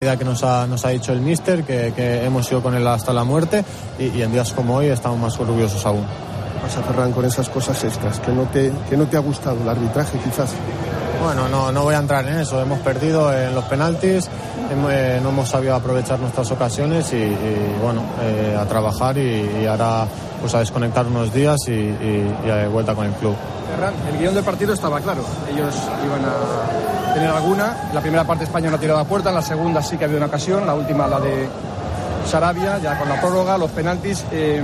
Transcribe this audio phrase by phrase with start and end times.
[0.00, 3.12] que nos ha, nos ha dicho el míster, que, que hemos ido con él hasta
[3.12, 3.64] la muerte
[3.98, 6.06] y, y, en días como hoy estamos más orgullosos aún.
[6.62, 9.60] Vas a Ferran con esas cosas extras, que no te, que no te ha gustado
[9.60, 10.52] el arbitraje quizás.
[11.20, 14.28] Bueno, no, no voy a entrar en eso, hemos perdido en los penaltis,
[14.70, 19.50] hemos, eh, no hemos sabido aprovechar nuestras ocasiones y, y bueno, eh, a trabajar y,
[19.62, 20.06] y, ahora
[20.40, 23.34] pues a desconectar unos días y, y a vuelta con el club.
[23.68, 25.74] Ferran, el guion del partido estaba claro, ellos
[26.06, 27.76] iban a tener alguna.
[27.88, 30.04] En la primera parte España no ha tirado a puerta, en la segunda sí que
[30.04, 31.48] ha habido una ocasión, la última la de
[32.26, 34.24] Sarabia, ya con la prórroga, los penaltis.
[34.30, 34.62] Eh,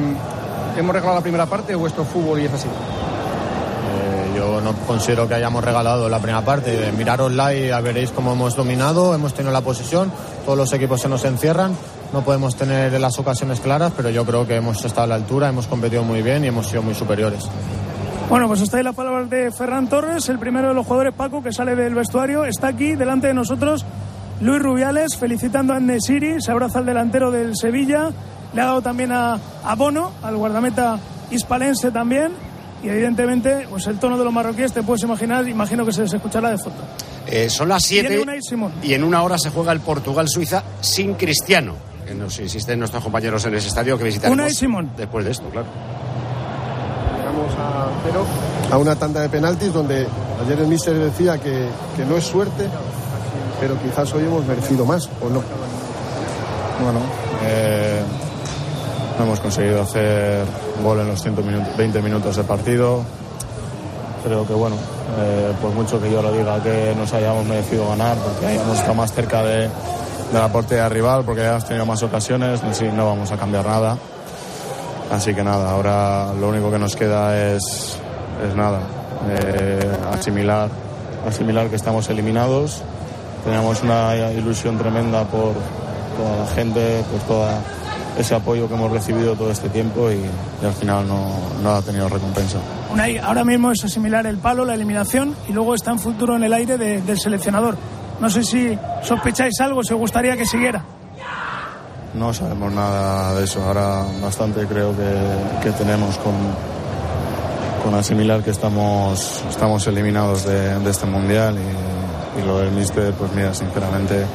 [0.77, 2.69] ¿Hemos regalado la primera parte o esto es fútbol y es así?
[2.69, 6.93] Eh, yo no considero que hayamos regalado la primera parte.
[6.96, 10.12] Mirarosla y ya veréis cómo hemos dominado, hemos tenido la posesión,
[10.45, 11.77] todos los equipos se nos encierran.
[12.12, 15.48] No podemos tener las ocasiones claras, pero yo creo que hemos estado a la altura,
[15.48, 17.48] hemos competido muy bien y hemos sido muy superiores.
[18.28, 21.42] Bueno, pues está ahí la palabra de Ferran Torres, el primero de los jugadores, Paco,
[21.42, 22.45] que sale del vestuario.
[22.45, 23.84] Está aquí delante de nosotros
[24.41, 28.10] Luis Rubiales, felicitando a Nesiri, se abraza al delantero del Sevilla,
[28.52, 30.99] le ha dado también a, a Bono, al guardameta
[31.30, 32.32] hispalense también.
[32.82, 36.12] Y evidentemente, pues el tono de los marroquíes, te puedes imaginar, imagino que se les
[36.12, 36.82] escuchará de fondo.
[37.27, 38.24] Eh, son las 7
[38.82, 41.77] y, y en una hora se juega el Portugal-Suiza sin Cristiano.
[42.06, 44.90] Que nos insisten nuestros compañeros en ese estadio que visitaremos Simón.
[44.96, 45.93] después de esto, claro
[47.52, 48.24] a cero
[48.70, 50.06] a una tanda de penaltis donde
[50.45, 52.68] ayer el míster decía que, que, no es suerte,
[53.60, 55.42] pero quizás hoy hemos merecido más, ¿o no?
[56.82, 57.00] Bueno,
[57.45, 58.02] eh,
[59.18, 60.45] no hemos conseguido hacer
[60.82, 63.02] gol en los 120 minutos de partido.
[64.25, 64.76] Creo que, bueno,
[65.19, 68.94] eh, por mucho que yo lo diga que nos hayamos merecido ganar, porque hayamos estado
[68.94, 69.69] más cerca de,
[70.32, 73.97] de la portería rival, porque hayamos tenido más ocasiones, sí, no vamos a cambiar nada.
[75.10, 77.99] Así que nada, ahora lo único que nos queda es,
[78.49, 78.81] es nada,
[79.28, 80.69] eh, asimilar,
[81.28, 82.83] asimilar que estamos eliminados.
[83.44, 85.53] Teníamos una ilusión tremenda por
[86.16, 87.49] toda la gente, por todo
[88.19, 90.25] ese apoyo que hemos recibido todo este tiempo y,
[90.65, 91.27] al final no,
[91.62, 92.59] no, ha tenido recompensa.
[93.22, 96.53] Ahora mismo es asimilar el palo, la eliminación y luego está en futuro en el
[96.53, 97.77] aire de, del seleccionador.
[98.21, 100.84] No sé si sospecháis algo, si os gustaría que siguiera.
[102.15, 103.63] No sabemos nada de eso.
[103.65, 106.35] Ahora bastante creo que, que tenemos con,
[107.83, 113.55] con, asimilar que estamos, estamos eliminados de, este mundial y, lo del míster, pues mira,
[113.55, 114.27] sinceramente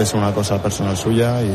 [0.00, 1.52] es una cosa personal suya y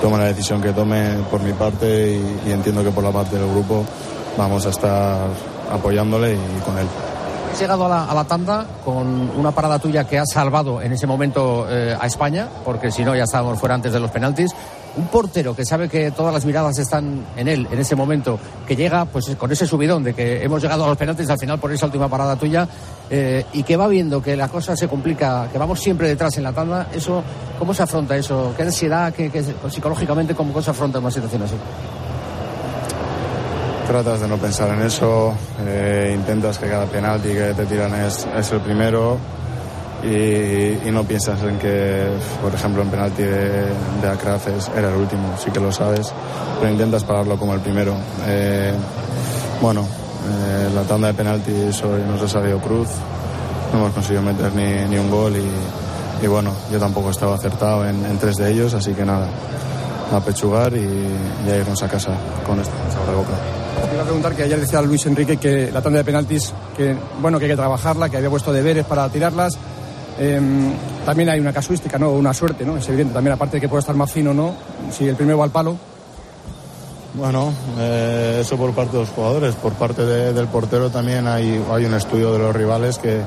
[0.00, 3.48] toma la decisión que tome por mi parte y entiendo que por la parte del
[3.50, 3.84] grupo
[4.36, 5.18] vamos a estar
[5.70, 6.86] apoyándole y con él
[7.54, 10.92] has llegado a la, a la, tanda con una parada tuya que ha salvado en
[10.92, 14.50] ese momento eh, a España, porque si no ya estábamos fuera antes de los penaltis.
[14.96, 18.74] Un portero que sabe que todas las miradas están en él en ese momento, que
[18.74, 21.70] llega pues con ese subidón de que hemos llegado a los penaltis al final por
[21.72, 22.66] esa última parada tuya
[23.08, 26.42] eh, y que va viendo que la cosa se complica, que vamos siempre detrás en
[26.42, 27.22] la tanda, eso,
[27.56, 28.52] ¿cómo se afronta eso?
[28.56, 29.30] ¿Qué ansiedad, qué,
[29.68, 31.54] psicológicamente, cómo se afronta una situación así?
[33.86, 35.34] Tratas de no pensar en eso,
[35.66, 39.18] eh, intentas que cada penalti que te tiran es, el primero
[40.02, 42.08] y, no piensas en que,
[42.42, 43.66] por ejemplo, en penalti de,
[44.00, 44.46] de Akraf
[44.76, 46.12] era el último, sí que lo sabes,
[46.60, 47.94] pero intentas pararlo como el primero.
[48.26, 48.72] Eh,
[49.60, 52.88] bueno, eh, la tanda de penaltis hoy nos ha salido cruz,
[53.72, 58.18] no hemos conseguido meter ni, ni un gol y, bueno, yo tampoco estaba acertado en,
[58.18, 59.28] tres de ellos, así que nada,
[60.12, 61.08] a pechugar y,
[61.46, 62.12] y a irnos a casa
[62.46, 63.63] con sabor de boca.
[64.04, 67.50] Preguntar que ayer decía Luis Enrique que la tanda de penaltis, que bueno, que hay
[67.52, 69.54] que trabajarla, que había puesto deberes para tirarlas.
[70.18, 70.40] Eh,
[71.04, 72.10] también hay una casuística, ¿no?
[72.10, 72.76] Una suerte, ¿no?
[72.76, 73.14] Es evidente.
[73.14, 74.54] También, aparte de que puede estar más fino, ¿no?
[74.92, 75.76] Si el primero va al palo.
[77.14, 79.54] Bueno, eh, eso por parte de los jugadores.
[79.54, 83.20] Por parte de, del portero también hay, hay un estudio de los rivales que,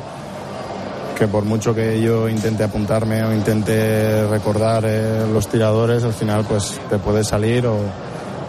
[1.18, 6.46] que por mucho que yo intente apuntarme o intente recordar eh, los tiradores, al final
[6.46, 7.80] pues te puede salir o,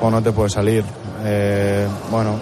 [0.00, 0.84] o no te puede salir.
[1.25, 2.36] Eh, bueno,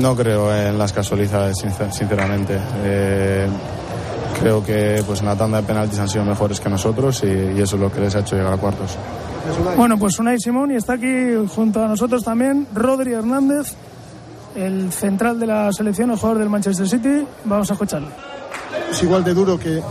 [0.00, 2.58] no creo en las casualidades, sinceramente.
[2.82, 3.46] Eh,
[4.40, 7.62] creo que pues en la tanda de penaltis han sido mejores que nosotros y, y,
[7.62, 8.96] eso es lo que les ha hecho llegar a cuartos.
[9.76, 13.74] Bueno, pues Unai Simón y está aquí junto a nosotros también Rodri Hernández,
[14.54, 17.26] el central de la selección, el jugador del Manchester City.
[17.44, 18.08] Vamos a escucharlo.
[18.90, 19.82] Es igual de duro que,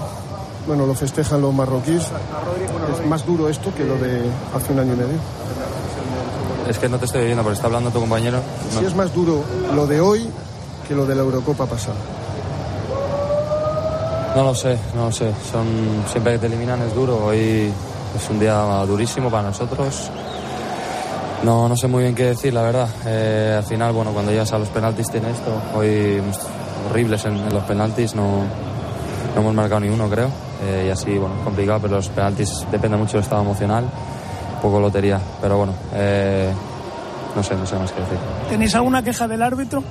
[0.67, 2.03] bueno, lo festejan los marroquíes.
[2.03, 4.21] Es más duro esto que lo de
[4.55, 5.19] hace un año y medio.
[6.69, 8.39] Es que no te estoy viendo porque está hablando tu compañero.
[8.73, 8.79] No.
[8.79, 9.43] Si es más duro
[9.73, 10.27] lo de hoy
[10.87, 11.95] que lo de la Eurocopa pasada.
[14.35, 15.31] No lo sé, no lo sé.
[15.51, 15.65] Son,
[16.11, 17.25] siempre que te eliminan es duro.
[17.25, 17.71] Hoy
[18.15, 20.09] es un día durísimo para nosotros.
[21.43, 22.89] No, no sé muy bien qué decir, la verdad.
[23.05, 25.51] Eh, al final, bueno, cuando llegas a los penaltis tiene esto.
[25.75, 26.21] Hoy
[26.89, 28.23] horribles en, en los penaltis, no,
[29.35, 30.29] no hemos marcado ni uno, creo.
[30.63, 33.85] eh, y así, bueno, complicado, pero los penaltis depende mucho del estado emocional,
[34.57, 36.51] un poco lotería, pero bueno, eh,
[37.35, 38.17] no sé, no sé más qué decir.
[38.49, 39.83] ¿Tenéis alguna queja del árbitro?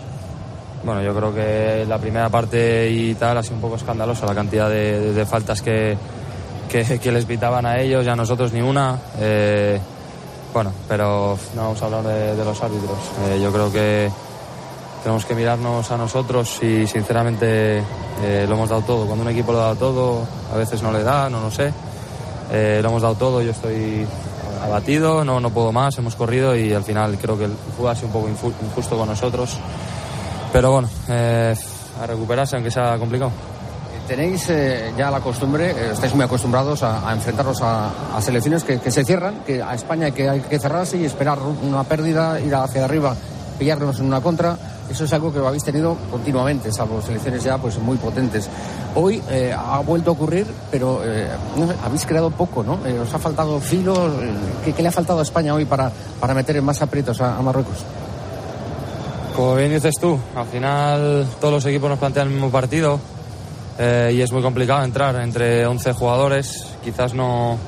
[0.84, 4.34] Bueno, yo creo que la primera parte y tal ha sido un poco escandalosa la
[4.34, 5.96] cantidad de, de- de faltas que,
[6.68, 8.96] que, que les pitaban a ellos y a nosotros ni una.
[9.18, 9.80] Eh,
[10.52, 12.98] bueno, pero no vamos a hablar de, de los árbitros.
[13.28, 14.10] Eh, yo creo que
[15.02, 17.78] tenemos que mirarnos a nosotros y sinceramente
[18.22, 19.06] eh, lo hemos dado todo.
[19.06, 20.20] Cuando un equipo lo dado todo,
[20.52, 21.72] a veces no le da, no lo sé.
[22.52, 24.06] Lo hemos dado todo, yo estoy
[24.62, 27.94] abatido, no, no puedo más, hemos corrido y al final creo que el fútbol ha
[27.94, 29.56] sido un poco injusto con nosotros.
[30.53, 31.55] Pero bueno, eh,
[32.00, 33.31] a recuperarse aunque sea complicado.
[34.06, 38.62] Tenéis eh, ya la costumbre, eh, estáis muy acostumbrados a, a enfrentaros a, a selecciones
[38.62, 42.38] que, que se cierran, que a España que hay que cerrarse y esperar una pérdida,
[42.41, 43.17] ir hacia arriba,
[43.59, 44.56] pillarnos en una contra.
[44.91, 48.49] Eso es algo que habéis tenido continuamente, salvo selecciones ya pues muy potentes.
[48.94, 52.79] Hoy eh, ha vuelto a ocurrir, pero eh, no sé, habéis creado poco, ¿no?
[52.87, 53.94] Eh, ¿Os ha faltado filo?
[54.23, 55.91] Eh, ¿Qué, le ha faltado a España hoy para,
[56.21, 57.79] para meter en más aprietos a, Marruecos?
[59.35, 62.99] Como bien dices tú, al final todos los equipos nos plantean el mismo partido
[63.79, 66.65] y es muy complicado entrar entre 11 jugadores.
[66.83, 67.59] Quizás no,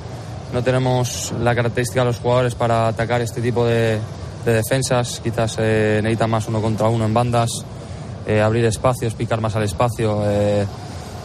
[0.54, 3.98] no tenemos la característica de los jugadores para atacar este tipo de,
[4.48, 5.20] de defensas.
[5.22, 7.50] Quizás eh, más uno contra uno en bandas,
[8.26, 10.22] eh, abrir espacios, picar más al espacio.
[10.24, 10.66] eh.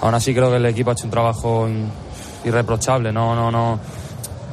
[0.02, 1.68] aún así creo que el equipo ha hecho un trabajo
[2.44, 3.12] irreprochable.
[3.12, 3.80] No, no, no.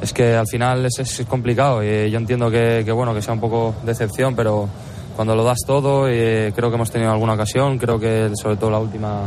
[0.01, 3.33] Es que al final es, es complicado y yo entiendo que, que, bueno que sea
[3.33, 4.67] un poco decepción, pero
[5.15, 8.71] cuando lo das todo, eh, creo que hemos tenido alguna ocasión, creo que sobre todo
[8.71, 9.21] la última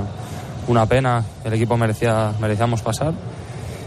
[0.67, 3.13] una pena, el equipo merecía merecíamos pasar,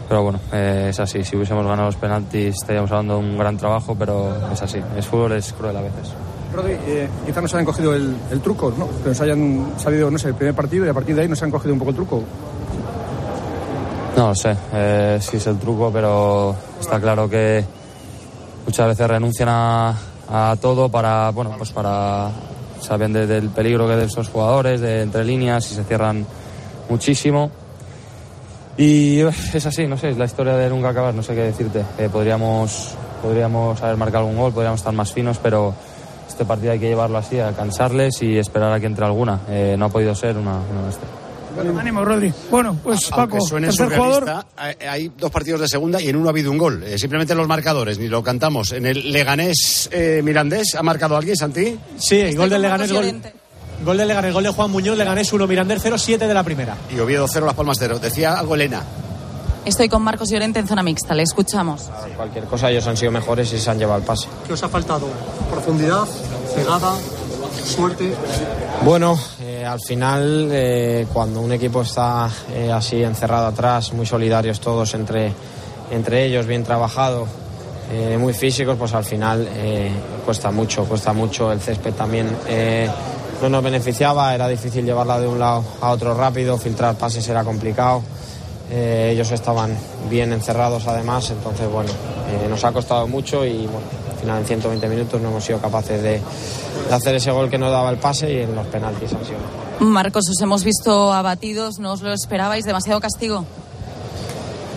[0.07, 3.57] pero bueno, eh, es así, si hubiésemos ganado los penaltis estaríamos hablando de un gran
[3.57, 6.13] trabajo, pero es así, el fútbol es cruel a veces.
[6.53, 8.87] Rodri, eh, quizá nos hayan cogido el, el truco, ¿no?
[9.03, 11.43] Que nos hayan salido, no sé, el primer partido y a partir de ahí nos
[11.43, 12.23] han cogido un poco el truco.
[14.15, 17.63] No lo sé, eh, si es el truco, pero está claro que
[18.65, 19.93] muchas veces renuncian a,
[20.29, 22.29] a todo para, bueno, pues para
[22.81, 26.25] saben de- del peligro que de esos jugadores, de entre líneas y se cierran
[26.89, 27.51] muchísimo.
[28.77, 31.83] Y es así, no sé, es la historia de nunca acabar, no sé qué decirte.
[31.97, 32.91] Eh, podríamos,
[33.23, 35.73] podríamos haber marcado algún gol, podríamos estar más finos, pero
[36.29, 39.39] este partido hay que llevarlo así, a cansarles y esperar a que entre alguna.
[39.49, 41.09] Eh, no ha podido ser una, una de estas.
[41.79, 42.31] Ánimo, Rodri.
[42.51, 44.45] Bueno, pues Paco, suene tercer jugador.
[44.55, 46.83] hay- dos partidos de segunda y en uno ha habido un gol.
[46.83, 48.73] Eh, simplemente los marcadores, ni lo cantamos.
[48.73, 51.75] En el Leganés eh, Mirandés, ¿ha marcado alguien, Santi?
[51.97, 53.21] Sí, gol del Leganés, gol.
[53.83, 56.75] Gol del Leganés, gol de Juan Muñoz, Leganés 1, Mirandés 0, 7 de la primera.
[56.89, 57.99] Y Oviedo 0, Las Palmas 0.
[57.99, 58.81] Decía algo Elena.
[59.65, 61.89] Estoy con Marcos Llorente en zona mixta, le escuchamos.
[62.15, 64.27] Cualquier cosa, ellos han sido mejores y se han llevado el pase.
[64.45, 65.07] ¿Qué os ha faltado?
[65.51, 66.07] ¿Profundidad?
[66.55, 66.93] ¿Pegada?
[67.65, 68.13] ¿Suerte?
[68.85, 74.61] Bueno, eh, al final, eh, cuando un equipo está eh, así encerrado atrás, muy solidarios
[74.61, 75.33] todos entre,
[75.91, 77.27] entre ellos, bien trabajado,
[77.91, 79.89] eh, muy físicos, pues al final eh,
[80.25, 81.51] cuesta mucho, cuesta mucho.
[81.51, 82.89] El césped también eh,
[83.41, 87.43] no nos beneficiaba, era difícil llevarla de un lado a otro rápido, filtrar pases era
[87.43, 88.01] complicado.
[88.69, 89.77] Eh, ellos estaban
[90.09, 91.89] bien encerrados además, entonces bueno,
[92.29, 95.59] eh, nos ha costado mucho y bueno, al final en 120 minutos no hemos sido
[95.59, 96.19] capaces de,
[96.89, 99.37] de hacer ese gol que nos daba el pase y en los penaltis han sido.
[99.79, 102.65] Marcos, os hemos visto abatidos, ¿no os lo esperabais?
[102.65, 103.45] ¿Demasiado castigo?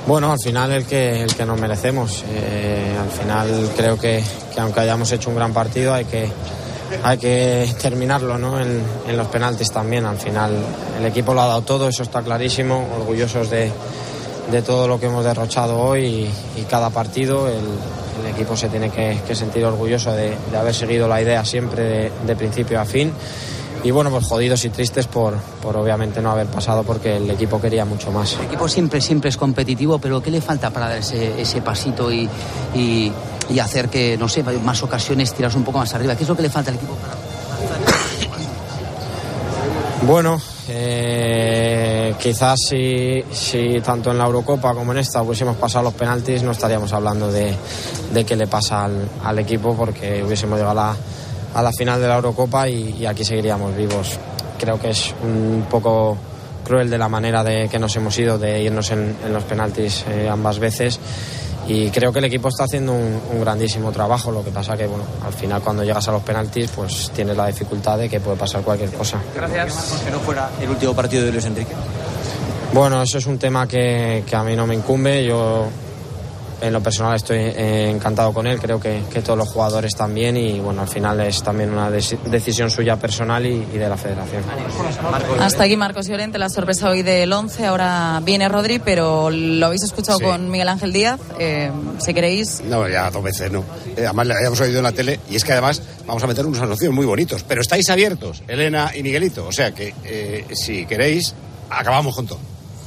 [0.06, 2.24] Bueno, al final el que, el que nos merecemos.
[2.28, 4.22] Eh, al final creo que,
[4.54, 6.28] que aunque hayamos hecho un gran partido hay que,
[7.02, 8.60] hay que terminarlo ¿no?
[8.60, 8.82] en,
[9.16, 10.06] los penaltis también.
[10.06, 10.52] Al final
[10.98, 13.70] el equipo lo ha dado todo, eso está clarísimo, orgullosos de,
[14.50, 17.64] de todo lo que hemos derrochado hoy y, cada partido el,
[18.28, 22.80] equipo se tiene que, sentir orgulloso de, de haber seguido la idea siempre de, principio
[22.80, 23.12] a fin.
[23.82, 27.60] Y bueno, pues jodidos y tristes por, por obviamente no haber pasado porque el equipo
[27.60, 28.34] quería mucho más.
[28.34, 32.12] El equipo siempre, siempre es competitivo, pero ¿qué le falta para dar ese, ese pasito
[32.12, 32.28] y,
[33.48, 36.14] y hacer que, no sé, más ocasiones tiras un poco más arriba?
[36.16, 36.96] ¿Qué es lo que le falta al equipo
[40.02, 45.94] Bueno, eh, quizás si, si tanto en la Eurocopa como en esta hubiésemos pasado los
[45.94, 47.54] penaltis no estaríamos hablando de,
[48.12, 50.96] de qué le pasa al, al equipo porque hubiésemos llegado a la,
[51.54, 54.18] a la final de la Eurocopa y, y aquí seguiríamos vivos.
[54.58, 56.16] Creo que es un poco
[56.64, 60.04] cruel de la manera de que nos hemos ido de irnos en, en los penaltis
[60.08, 61.00] eh, ambas veces
[61.68, 64.86] y creo que el equipo está haciendo un, un grandísimo trabajo lo que pasa que
[64.86, 68.36] bueno al final cuando llegas a los penaltis pues tienes la dificultad de que puede
[68.36, 70.02] pasar cualquier cosa Gracias.
[70.04, 71.72] Que no fuera el último partido de Luis Enrique.
[72.72, 75.24] bueno, eso es un tema que, que a mí no me incumbe.
[75.24, 75.66] Yo
[76.60, 80.36] en lo personal estoy eh, encantado con él, creo que, que, todos los jugadores también
[80.36, 84.42] y bueno, al final es también una decisión suya personal y, y, de la federación.
[85.40, 89.82] Hasta aquí Marcos Llorente, la sorpresa hoy del 11, ahora viene Rodri, pero lo habéis
[89.82, 90.24] escuchado sí.
[90.24, 92.62] con Miguel Ángel Díaz, eh, si queréis.
[92.64, 93.60] No, ya dos veces no.
[93.96, 96.46] Eh, además le habíamos oído en la tele y es que además vamos a meter
[96.46, 100.86] unos anuncios muy bonitos, pero estáis abiertos, Elena y Miguelito, o sea que eh, si
[100.86, 101.34] queréis,
[101.70, 102.40] acabamos con todo.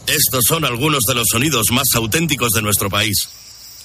[0.06, 3.30] Estos son algunos de los sonidos más auténticos de nuestro país.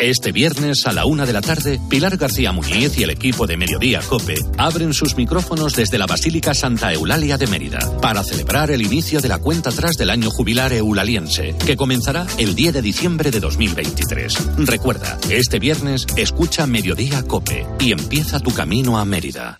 [0.00, 3.58] Este viernes a la una de la tarde, Pilar García Muñiz y el equipo de
[3.58, 8.80] Mediodía Cope abren sus micrófonos desde la Basílica Santa Eulalia de Mérida para celebrar el
[8.80, 13.30] inicio de la cuenta atrás del año jubilar eulaliense, que comenzará el 10 de diciembre
[13.30, 14.56] de 2023.
[14.66, 19.59] Recuerda, este viernes escucha Mediodía Cope y empieza tu camino a Mérida.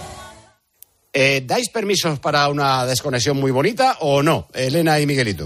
[1.13, 5.45] Eh, ¿Dais permisos para una desconexión muy bonita o no, Elena y Miguelito?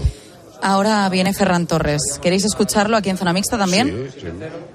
[0.62, 2.00] Ahora viene Ferran Torres.
[2.22, 4.10] ¿Queréis escucharlo aquí en Zona Mixta también?
[4.14, 4.26] Sí, sí.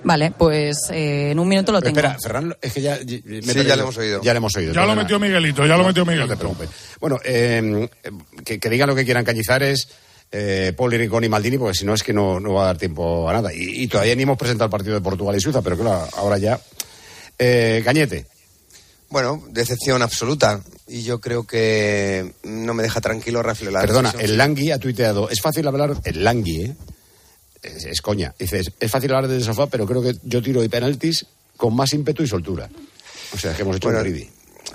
[0.04, 1.98] Vale, pues eh, en un minuto lo tengo.
[1.98, 3.00] Espera, Ferran, es que ya.
[3.24, 4.22] Me sí, ya le hemos oído.
[4.22, 4.74] Ya le hemos oído.
[4.74, 6.28] Ya lo metió Miguelito, ya lo metió Miguelito.
[6.28, 6.70] No te preocupes.
[7.00, 7.90] Bueno, eh,
[8.46, 9.88] que, que, digan lo que quieran Cañizares,
[10.32, 12.78] eh, Paul Rincón y Maldini, porque si no es que no, no, va a dar
[12.78, 13.54] tiempo a nada.
[13.54, 16.38] Y, y, todavía ni hemos presentado el partido de Portugal y Suiza, pero claro, ahora
[16.38, 16.60] ya.
[17.40, 18.28] Eh, Cañete.
[19.12, 20.62] Bueno, decepción absoluta.
[20.88, 25.30] Y yo creo que no me deja tranquilo Rafael Perdona, el Langui ha tuiteado.
[25.30, 25.98] Es fácil hablar.
[26.06, 26.76] El Langui, ¿eh?
[27.62, 28.34] Es, es, coña.
[28.40, 31.26] Dices, es fácil hablar desde el sofá, pero creo que yo tiro de penaltis
[31.58, 32.70] con más ímpetu y soltura.
[33.34, 34.30] O sea, que hemos hecho bueno, un ridi.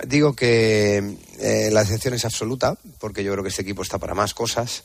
[0.05, 4.13] Digo que eh, la decepción es absoluta, porque yo creo que este equipo está para
[4.13, 4.83] más cosas.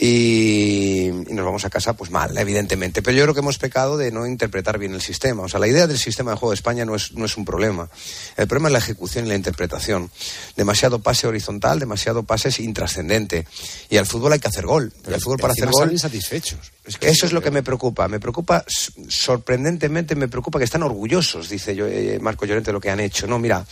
[0.00, 3.02] Y, y, nos vamos a casa pues mal, evidentemente.
[3.02, 5.42] Pero yo creo que hemos pecado de no interpretar bien el sistema.
[5.42, 7.44] O sea, la idea del sistema de juego de España no es, no es un
[7.44, 7.90] problema.
[8.36, 10.10] El problema es la ejecución y la interpretación.
[10.56, 13.46] Demasiado pase horizontal, demasiado pase intrascendente.
[13.90, 14.92] Y al fútbol hay que hacer gol.
[15.02, 15.92] Pero y al fútbol para hacer gol...
[15.92, 16.72] insatisfechos.
[16.88, 18.08] Es que Eso es lo que me preocupa.
[18.08, 18.64] Me preocupa,
[19.08, 22.98] sorprendentemente, me preocupa que están orgullosos, dice yo, eh, Marco Llorente, de lo que han
[22.98, 23.26] hecho.
[23.26, 23.66] No, mira,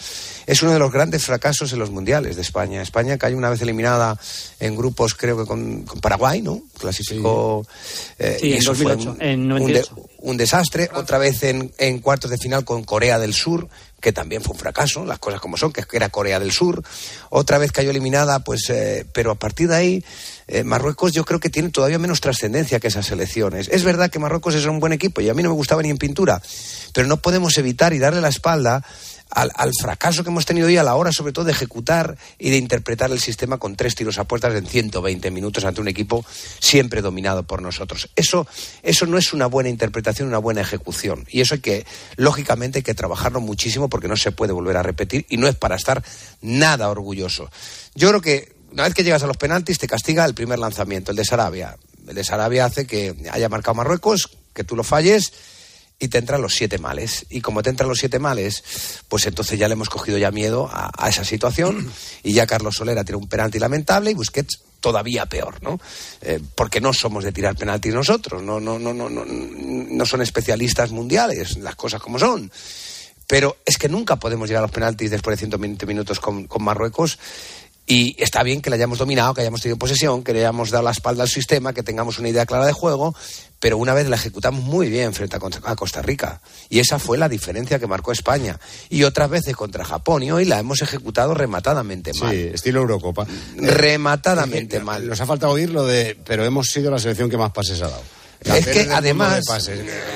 [0.47, 2.83] es uno de los grandes fracasos en los mundiales de España.
[2.83, 4.21] España cayó una vez eliminada
[4.61, 6.63] en grupos, creo que con, con Paraguay, ¿no?
[6.79, 7.67] Clasificó.
[7.67, 9.95] Sí, eh, sí y en 2008, un, en 98.
[9.95, 10.91] Un, de, un desastre.
[10.93, 13.67] Otra vez en, en, cuartos de final con Corea del Sur,
[14.01, 16.83] que también fue un fracaso, las cosas como son, que era Corea del Sur.
[17.31, 20.05] Otra vez cayó eliminada, pues, eh, pero a partir de ahí,
[20.49, 23.69] eh, Marruecos yo creo que tiene todavía menos trascendencia que esas elecciones.
[23.69, 25.91] Es verdad que Marruecos es un buen equipo y a mí no me gustaba ni
[25.91, 26.41] en pintura,
[26.93, 28.85] pero no podemos evitar y darle la espalda
[29.31, 32.51] al, al, fracaso que hemos tenido hoy a la hora, sobre todo, de ejecutar y
[32.51, 36.25] de interpretar el sistema con tres tiros a puertas en 120 minutos ante un equipo
[36.61, 38.09] siempre dominado por nosotros.
[38.15, 38.47] Eso,
[38.85, 41.27] eso no es una buena interpretación, una buena ejecución.
[41.29, 41.87] Y eso hay que,
[42.17, 45.57] lógicamente, hay que trabajarlo muchísimo porque no se puede volver a repetir y no es
[45.57, 46.05] para estar
[46.41, 47.51] nada orgulloso.
[47.97, 51.11] Yo creo que una vez que llegas a los penaltis te castiga el primer lanzamiento,
[51.11, 51.79] el de Sarabia.
[52.07, 55.33] El de Sarabia hace que haya marcado Marruecos, que tú lo falles
[55.99, 57.25] y te entran los siete males.
[57.31, 58.63] Y como te entran los siete males,
[59.09, 61.91] pues entonces ya le hemos cogido ya miedo a, esa situación
[62.23, 65.81] y ya Carlos Soler ha tirado un penalti lamentable y Busquets todavía peor, ¿no?
[66.21, 70.21] Eh, porque no somos de tirar penaltis nosotros, no, no, no, no, no, no son
[70.21, 72.53] especialistas mundiales, las cosas como son.
[73.27, 76.63] Pero es que nunca podemos llegar a los penaltis después de 120 minutos con, con
[76.63, 77.19] Marruecos
[77.87, 80.85] y está bien que le hayamos dominado, que hayamos tenido posesión, que le hayamos dado
[80.85, 83.15] la espalda al sistema, que tengamos una idea clara de juego,
[83.61, 86.41] pero una vez la ejecutamos muy bien frente a Costa Rica.
[86.69, 88.59] Y esa fue la diferencia que marcó España.
[88.91, 92.33] Y otras veces contra Japón, y hoy la hemos ejecutado rematadamente mal.
[92.33, 93.25] Sí, estilo Eurocopa.
[93.57, 95.07] Rematadamente eh, mal.
[95.07, 97.89] Nos ha faltado oír lo de, pero hemos sido la selección que más pases ha
[97.89, 98.03] dado.
[98.55, 99.45] Es que además,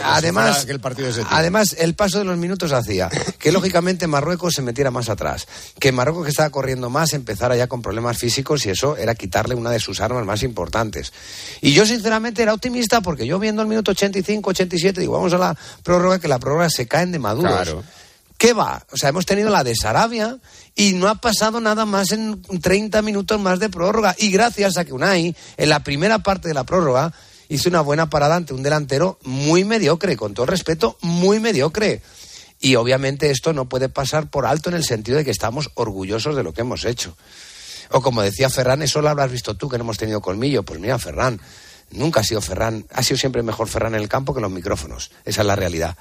[0.04, 0.80] además, el
[1.28, 3.08] además, el paso de los minutos hacía
[3.38, 5.46] que lógicamente Marruecos se metiera más atrás,
[5.78, 9.54] que Marruecos que estaba corriendo más empezara ya con problemas físicos y eso era quitarle
[9.54, 11.12] una de sus armas más importantes.
[11.60, 15.38] Y yo sinceramente era optimista porque yo viendo el minuto 85, 87 digo, vamos a
[15.38, 17.52] la prórroga, que la prórroga se caen de maduros.
[17.52, 17.84] Claro.
[18.40, 18.82] ¿Qué va?
[18.90, 20.38] O sea, hemos tenido la de Sarabia
[20.74, 24.14] y no ha pasado nada más en 30 minutos más de prórroga.
[24.16, 27.12] Y gracias a que Unai, en la primera parte de la prórroga,
[27.50, 32.00] hizo una buena parada ante un delantero muy mediocre, con todo respeto, muy mediocre.
[32.60, 36.36] Y obviamente esto no puede pasar por alto en el sentido de que estamos orgullosos
[36.36, 37.16] de lo que hemos hecho.
[37.90, 40.62] O como decía Ferran, eso lo habrás visto tú, que no hemos tenido colmillo.
[40.62, 41.40] Pues mira, Ferran,
[41.90, 45.10] nunca ha sido Ferran, ha sido siempre mejor Ferran en el campo que los micrófonos.
[45.24, 45.96] Esa es la realidad.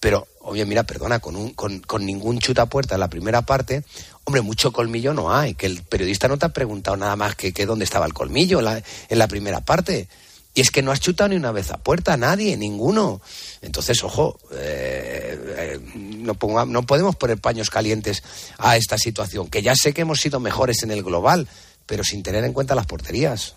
[0.00, 3.84] Pero, oye, mira, perdona, con, un, con, con ningún chutapuerta en la primera parte,
[4.24, 5.54] hombre, mucho colmillo no hay.
[5.54, 9.18] Que el periodista no te ha preguntado nada más que, dónde estaba el colmillo en
[9.18, 10.08] la primera parte.
[10.56, 13.20] Y es que no has chutado ni una vez a puerta, nadie, ninguno.
[13.60, 18.22] Entonces, ojo, eh, eh, no, ponga- no podemos poner paños calientes
[18.56, 21.46] a esta situación, que ya sé que hemos sido mejores en el global,
[21.84, 23.54] pero sin tener en cuenta las porterías.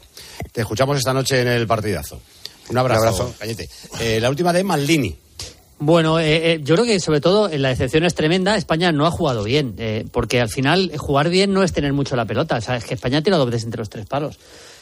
[0.51, 2.19] Te escuchamos esta noche en el partidazo.
[2.67, 3.35] Un abrazo, Un abrazo.
[3.39, 3.69] Cañete.
[4.01, 5.17] Eh, la última de Maldini.
[5.81, 8.57] Bueno, eh, eh, yo creo que sobre todo eh, la decepción es tremenda.
[8.57, 12.17] España no ha jugado bien, eh, porque al final jugar bien no es tener mucho
[12.17, 12.57] la pelota.
[12.57, 14.37] O sea, es que España ha tirado dos veces entre los tres palos.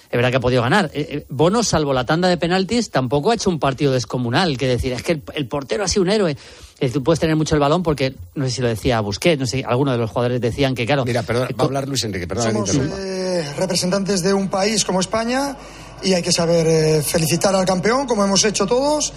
[0.09, 0.89] Es verdad que ha podido ganar.
[0.93, 4.57] Eh, eh, Bono, salvo la tanda de penaltis, tampoco ha hecho un partido descomunal.
[4.57, 6.31] Que decir, es que el, el portero ha sido un héroe.
[6.31, 9.39] Es decir, tú puedes tener mucho el balón porque, no sé si lo decía Busquets,
[9.39, 11.05] no sé, algunos de los jugadores decían que, claro.
[11.05, 12.51] Mira, perdón, va a hablar Luis Enrique, perdón.
[12.51, 15.57] Somos eh, representantes de un país como España
[16.03, 19.11] y hay que saber eh, felicitar al campeón, como hemos hecho todos.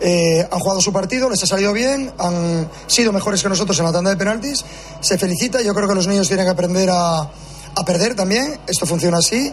[0.00, 3.84] Eh, han jugado su partido, les ha salido bien, han sido mejores que nosotros en
[3.86, 4.64] la tanda de penaltis.
[5.00, 8.58] Se felicita, yo creo que los niños tienen que aprender a, a perder también.
[8.66, 9.50] Esto funciona así,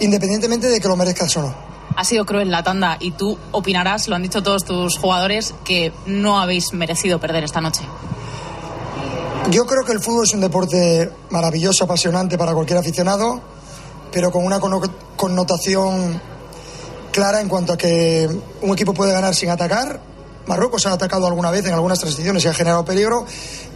[0.00, 1.54] independientemente de que lo merezcas o no.
[1.96, 5.92] Ha sido cruel la tanda y tú opinarás, lo han dicho todos tus jugadores, que
[6.06, 7.82] no habéis merecido perder esta noche.
[9.50, 13.40] Yo creo que el fútbol es un deporte maravilloso, apasionante para cualquier aficionado,
[14.12, 16.20] pero con una conno- connotación
[17.10, 18.28] clara en cuanto a que
[18.62, 20.00] un equipo puede ganar sin atacar.
[20.48, 23.24] Marruecos ha atacado alguna vez en algunas transiciones y ha generado peligro,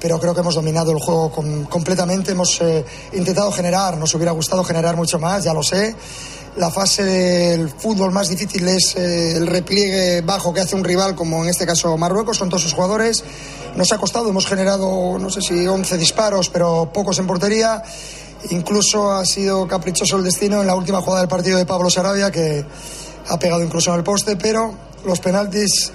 [0.00, 2.33] pero creo que hemos dominado el juego com- completamente.
[2.33, 5.95] Hemos eh, intentado generar, nos hubiera gustado generar mucho más, ya lo sé.
[6.57, 11.14] La fase del fútbol más difícil es eh, el repliegue bajo que hace un rival,
[11.14, 13.23] como en este caso Marruecos, con todos sus jugadores.
[13.76, 17.83] Nos ha costado, hemos generado, no sé si 11 disparos, pero pocos en portería.
[18.50, 22.31] Incluso ha sido caprichoso el destino en la última jugada del partido de Pablo Sarabia,
[22.31, 22.64] que
[23.29, 25.92] ha pegado incluso en el poste, pero los penaltis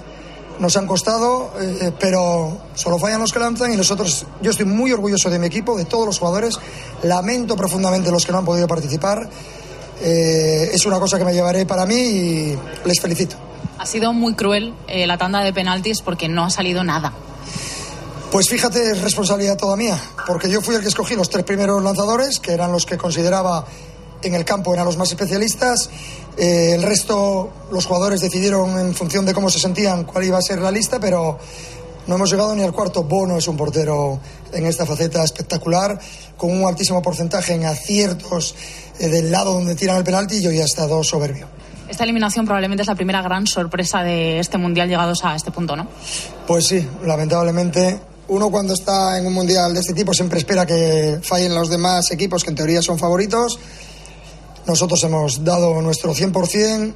[0.58, 4.92] nos han costado, eh, pero solo fallan los que lanzan y nosotros, yo estoy muy
[4.92, 6.58] orgulloso de mi equipo, de todos los jugadores,
[7.02, 9.28] lamento profundamente los que no han podido participar,
[10.00, 13.34] Eh, es una cosa que me llevaré para mí y les felicito.
[13.80, 17.12] Ha sido muy cruel eh, la tanda de penaltis porque no ha salido nada.
[18.30, 21.82] Pues fíjate, es responsabilidad toda mía, porque yo fui el que escogí los tres primeros
[21.82, 23.64] lanzadores, que eran los que consideraba
[24.22, 25.90] en el campo eran los más especialistas.
[26.38, 30.42] Eh, el resto, los jugadores decidieron en función de cómo se sentían cuál iba a
[30.42, 31.36] ser la lista, pero
[32.06, 33.02] no hemos llegado ni al cuarto.
[33.02, 34.20] Bono es un portero
[34.52, 35.98] en esta faceta espectacular,
[36.36, 38.54] con un altísimo porcentaje en aciertos
[39.00, 41.48] eh, del lado donde tiran el penalti y hoy ha estado soberbio.
[41.88, 45.74] Esta eliminación probablemente es la primera gran sorpresa de este mundial llegados a este punto,
[45.74, 45.88] ¿no?
[46.46, 47.98] Pues sí, lamentablemente.
[48.28, 52.10] Uno cuando está en un mundial de este tipo siempre espera que fallen los demás
[52.10, 53.58] equipos que en teoría son favoritos.
[54.68, 56.92] Nosotros hemos dado nuestro 100%,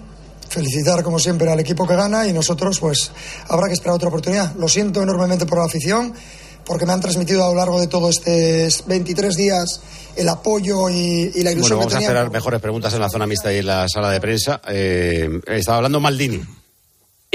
[0.48, 3.10] felicitar como siempre al equipo que gana y nosotros pues
[3.48, 4.54] habrá que esperar otra oportunidad.
[4.56, 6.12] Lo siento enormemente por la afición,
[6.66, 9.80] porque me han transmitido a lo largo de todos estos 23 días
[10.14, 13.08] el apoyo y, y la ilusión Bueno, vamos que a hacer mejores preguntas en la
[13.08, 14.60] zona mixta y en la sala de prensa.
[14.68, 16.40] Eh, estaba hablando Maldini.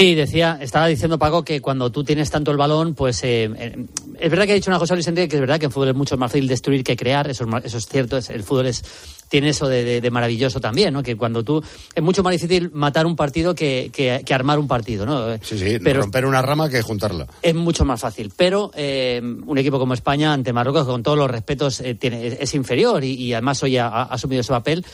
[0.00, 3.84] Sí, decía, estaba diciendo Paco que cuando tú tienes tanto el balón, pues eh, eh,
[4.20, 5.88] es verdad que ha dicho una cosa Luis Enrique, que es verdad que en fútbol
[5.88, 8.66] es mucho más fácil destruir que crear, eso es, eso es cierto, es- el fútbol
[8.68, 8.84] es,
[9.28, 11.02] tiene eso de, de- de maravilloso también, ¿no?
[11.02, 11.62] Que cuando tú
[11.94, 15.34] es mucho más difícil matar un partido que, que- que armar un partido, ¿no?
[15.42, 17.26] Sí, sí, Pero- romper una rama que juntarla.
[17.42, 18.32] es mucho más fácil.
[18.36, 22.36] Pero eh, un equipo como España ante Marruecos, con todos los respetos, eh, tiene, es,
[22.40, 24.84] es inferior y, y además hoy ha, ha asumido ese papel.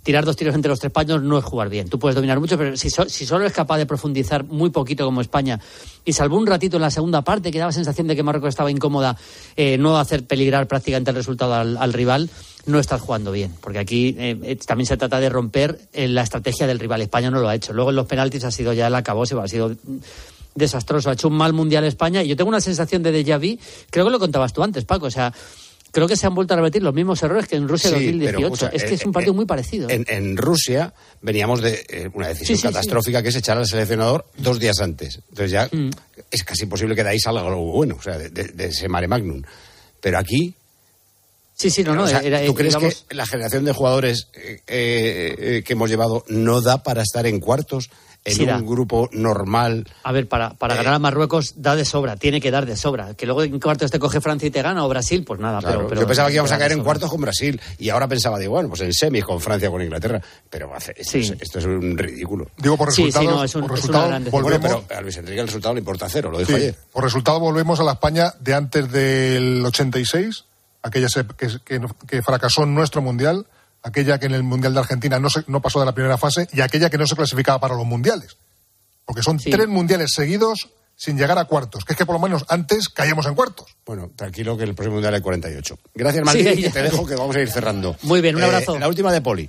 [0.00, 1.88] Tirar dos tiros entre los tres paños no es jugar bien.
[1.88, 5.04] Tú puedes dominar mucho, pero si, so- si solo eres capaz de profundizar muy poquito
[5.04, 5.58] como España
[6.04, 8.70] y salvo un ratito en la segunda parte que daba sensación de que Marruecos estaba
[8.70, 9.16] incómoda,
[9.56, 12.30] eh, no hacer peligrar prácticamente el resultado al, al rival,
[12.66, 13.54] no estás jugando bien.
[13.60, 17.00] Porque aquí eh, eh, también se trata de romper eh, la estrategia del rival.
[17.02, 17.72] España no lo ha hecho.
[17.72, 19.74] Luego en los penaltis ha sido ya el acabose, ha sido
[20.54, 21.10] desastroso.
[21.10, 23.58] Ha hecho un mal mundial España y yo tengo una sensación de déjà vu.
[23.90, 25.06] Creo que lo contabas tú antes, Paco.
[25.06, 25.32] O sea,
[25.92, 28.36] creo que se han vuelto a repetir los mismos errores que en Rusia Sí, 2018.
[28.36, 29.88] pero, escucha, es que eh, es un partido eh, muy parecido.
[29.88, 30.92] En, en Rusia
[31.22, 32.74] veníamos de eh, una decisión Sí, sí, sí.
[32.74, 35.20] catastrófica que es echar al seleccionador dos días antes.
[35.28, 35.90] Entonces ya Mm.
[36.30, 38.88] es casi imposible que de ahí salga algo bueno, o sea, de, de- de ese
[38.88, 39.42] mare magnum.
[40.00, 40.54] Pero aquí...
[41.58, 42.04] Sí, sí, no, no.
[42.04, 45.72] o sea, era- ¿Tú crees digamos- que la generación de jugadores eh, eh, eh, que
[45.72, 47.90] hemos llevado no da para estar en cuartos
[48.24, 48.56] en Sí, da.
[48.58, 49.86] un grupo normal.
[50.02, 53.14] A ver, para, para ganar a Marruecos da de sobra, tiene que dar de sobra.
[53.14, 55.60] Que luego en cuartos te coge Francia y te gana o Brasil, pues nada.
[55.60, 58.06] Claro, pero, pero yo pensaba que íbamos a caer en cuartos con Brasil y ahora
[58.06, 60.20] pensaba, digo, bueno, pues en semis con Francia o con Inglaterra.
[60.50, 62.50] Pero hace- esto, es, esto es un ridículo.
[62.58, 65.00] Digo, por Sí, sí, resultados, no, es un- por es una resultados Bueno, pero a
[65.00, 66.76] Luis Enrique el resultado le importa cero, lo dijo sí, ayer.
[66.92, 70.44] por resultado volvemos a la España de antes del 86,
[70.88, 73.46] aquella se- que, que- que fracasó en nuestro mundial,
[73.82, 76.48] aquella que en el mundial de Argentina no, se- no pasó de la primera fase
[76.52, 78.36] y aquella que no se clasificaba para los mundiales.
[79.04, 79.50] Porque son Sí.
[79.50, 83.24] tres mundiales seguidos sin llegar a cuartos, que es que por lo menos antes caíamos
[83.26, 83.76] en cuartos.
[83.86, 85.78] Bueno, tranquilo que el próximo mundial hay 48.
[85.94, 87.96] Gracias, Maldini, Sí, te dejo que vamos a ir cerrando.
[88.02, 88.76] Muy bien, un Eh, abrazo.
[88.78, 89.48] la última de Poli.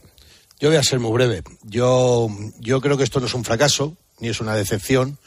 [0.59, 1.41] Yo voy a ser muy breve.
[1.63, 2.27] Yo,
[2.59, 5.17] yo creo que esto no es un fracaso, ni es una decepción,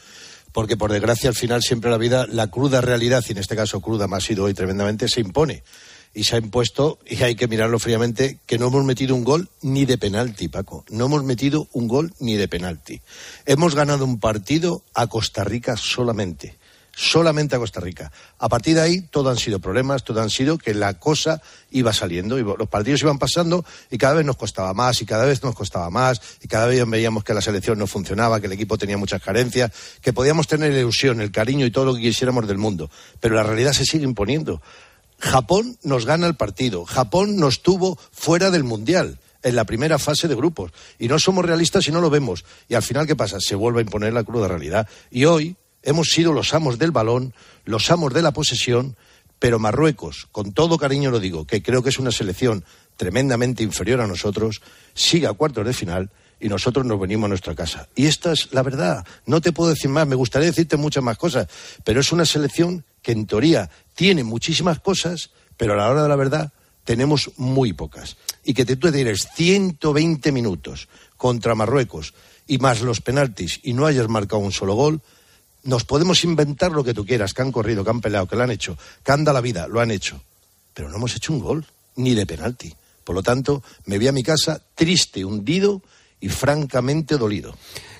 [0.53, 3.81] porque por desgracia al final siempre la vida, la cruda realidad, y en este caso
[3.81, 5.63] cruda más ha sido hoy tremendamente, se impone.
[6.13, 9.49] Y se ha impuesto, y hay que mirarlo fríamente, que no hemos metido un gol
[9.61, 10.85] ni de penalti, Paco.
[10.89, 13.01] No hemos metido un gol ni de penalti.
[13.45, 16.57] Hemos ganado un partido a Costa Rica solamente.
[16.95, 18.11] Solamente a Costa Rica.
[18.37, 21.91] A partir de ahí, todo han sido problemas, todo han sido que la cosa iba
[21.91, 25.41] saliendo y los partidos iban pasando y cada vez nos costaba más y cada vez
[25.41, 28.77] nos costaba más y cada vez veíamos que la selección no funcionaba, que el equipo
[28.77, 29.71] tenía muchas carencias,
[30.01, 32.91] que podíamos tener la ilusión, el cariño y todo lo que quisiéramos del mundo.
[33.19, 34.61] Pero la realidad se sigue imponiendo.
[35.23, 36.83] Japón nos gana el partido.
[36.83, 40.71] Japón nos tuvo fuera del Mundial en la primera fase de grupos.
[40.99, 42.43] Y no somos realistas y no lo vemos.
[42.67, 43.39] Y al final, ¿qué pasa?
[43.39, 44.85] Se vuelve a imponer la cruda realidad.
[45.09, 47.33] Y hoy hemos sido los amos del balón,
[47.63, 48.97] los amos de la posesión,
[49.39, 52.65] pero Marruecos, con todo cariño lo digo, que creo que es una selección
[52.97, 54.61] tremendamente inferior a nosotros,
[54.93, 57.87] sigue a cuartos de final y nosotros nos venimos a nuestra casa.
[57.95, 59.05] Y esta es la verdad.
[59.25, 61.47] No te puedo decir más, me gustaría decirte muchas más cosas,
[61.85, 66.09] pero es una selección que en teoría tiene muchísimas cosas, pero a la hora de
[66.09, 66.53] la verdad
[66.83, 68.17] tenemos muy pocas.
[68.43, 72.13] Y que te tú tienes 120 minutos contra Marruecos
[72.47, 75.01] y más los penaltis y no hayas marcado un solo gol,
[75.63, 78.43] nos podemos inventar lo que tú quieras, que han corrido, que han peleado, que lo
[78.43, 80.21] han hecho, que han dado la vida, lo han hecho.
[80.73, 82.73] Pero no hemos hecho un gol, ni de penalti.
[83.03, 85.81] Por lo tanto, me voy a mi casa triste, hundido
[86.19, 87.55] y francamente dolido.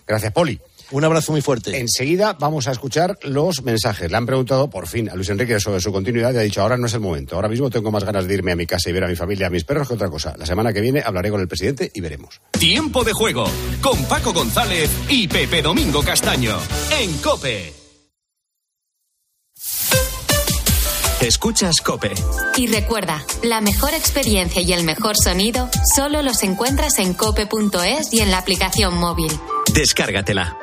[0.06, 0.60] Gracias, Poli.
[0.94, 1.76] Un abrazo muy fuerte.
[1.80, 4.12] Enseguida vamos a escuchar los mensajes.
[4.12, 6.78] Le han preguntado por fin a Luis Enrique sobre su continuidad y ha dicho, ahora
[6.78, 7.36] no es el momento.
[7.36, 9.48] Ahora mismo tengo más ganas de irme a mi casa y ver a mi familia,
[9.48, 10.36] a mis perros que otra cosa.
[10.38, 12.40] La semana que viene hablaré con el presidente y veremos.
[12.52, 13.46] Tiempo de juego
[13.82, 16.60] con Paco González y Pepe Domingo Castaño
[17.02, 17.74] en Cope.
[21.22, 22.12] Escuchas Cope.
[22.56, 28.20] Y recuerda, la mejor experiencia y el mejor sonido solo los encuentras en cope.es y
[28.20, 29.32] en la aplicación móvil.
[29.74, 30.60] Descárgatela.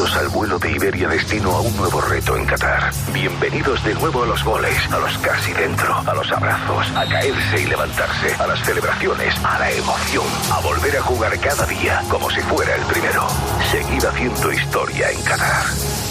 [0.00, 2.90] Bienvenidos al vuelo de Iberia destino a un nuevo reto en Qatar.
[3.12, 7.60] Bienvenidos de nuevo a los goles, a los casi dentro, a los abrazos, a caerse
[7.60, 12.30] y levantarse, a las celebraciones, a la emoción, a volver a jugar cada día como
[12.30, 13.28] si fuera el primero.
[13.70, 15.66] Seguid haciendo historia en Qatar.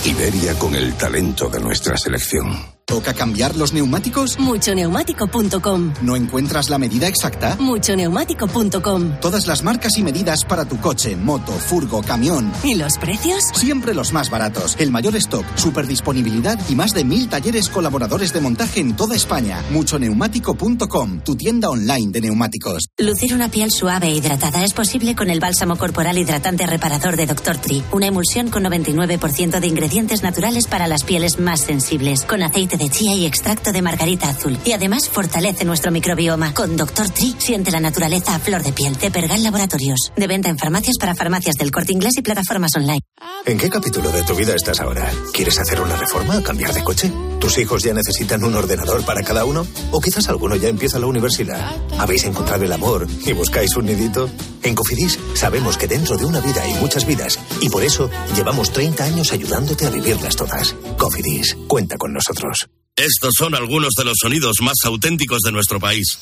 [0.06, 2.79] Iberia con el talento de nuestra selección.
[2.90, 4.40] ¿Toca cambiar los neumáticos?
[4.40, 5.94] Muchoneumático.com.
[6.02, 7.56] ¿No encuentras la medida exacta?
[7.60, 9.20] Muchoneumático.com.
[9.22, 12.52] Todas las marcas y medidas para tu coche, moto, furgo, camión.
[12.64, 13.44] ¿Y los precios?
[13.54, 14.76] Siempre los más baratos.
[14.80, 19.16] El mayor stock, super disponibilidad y más de mil talleres colaboradores de montaje en toda
[19.16, 19.64] España.
[19.70, 22.88] Muchoneumático.com, tu tienda online de neumáticos.
[22.98, 27.28] Lucir una piel suave e hidratada es posible con el bálsamo corporal hidratante reparador de
[27.28, 27.58] Dr.
[27.58, 27.84] Tree.
[27.92, 32.26] Una emulsión con 99% de ingredientes naturales para las pieles más sensibles.
[32.26, 34.58] Con aceite de chía y extracto de margarita azul.
[34.66, 36.54] Y además fortalece nuestro microbioma.
[36.54, 37.10] Con Dr.
[37.10, 38.96] Tree siente la naturaleza a flor de piel.
[38.98, 40.12] De Pergal Laboratorios.
[40.16, 43.02] De venta en farmacias para farmacias del corte inglés y plataformas online.
[43.46, 45.12] ¿En qué capítulo de tu vida estás ahora?
[45.34, 47.12] ¿Quieres hacer una reforma o cambiar de coche?
[47.40, 49.66] ¿Tus hijos ya necesitan un ordenador para cada uno?
[49.92, 51.76] ¿O quizás alguno ya empieza la universidad?
[51.98, 54.30] ¿Habéis encontrado el amor y buscáis un nidito?
[54.62, 58.72] En Cofidis sabemos que dentro de una vida hay muchas vidas y por eso llevamos
[58.72, 60.76] 30 años ayudándote a vivirlas todas.
[60.98, 62.70] Cofidis, cuenta con nosotros.
[62.96, 66.20] Estos son algunos de los sonidos más auténticos de nuestro país.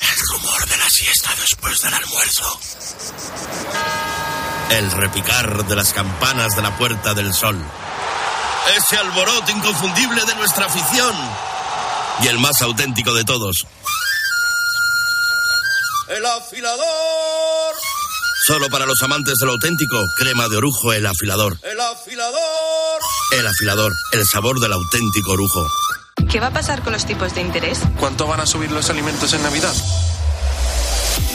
[0.00, 2.60] El rumor de la siesta después del almuerzo.
[4.70, 7.58] El repicar de las campanas de la Puerta del Sol.
[8.76, 11.14] Ese alboroto inconfundible de nuestra afición.
[12.22, 13.66] Y el más auténtico de todos.
[16.08, 17.74] El afilador.
[18.46, 21.58] Solo para los amantes del auténtico, crema de orujo, el afilador.
[21.62, 23.00] El afilador.
[23.32, 25.66] El afilador, el sabor del auténtico orujo.
[26.30, 27.80] ¿Qué va a pasar con los tipos de interés?
[27.98, 29.74] ¿Cuánto van a subir los alimentos en Navidad?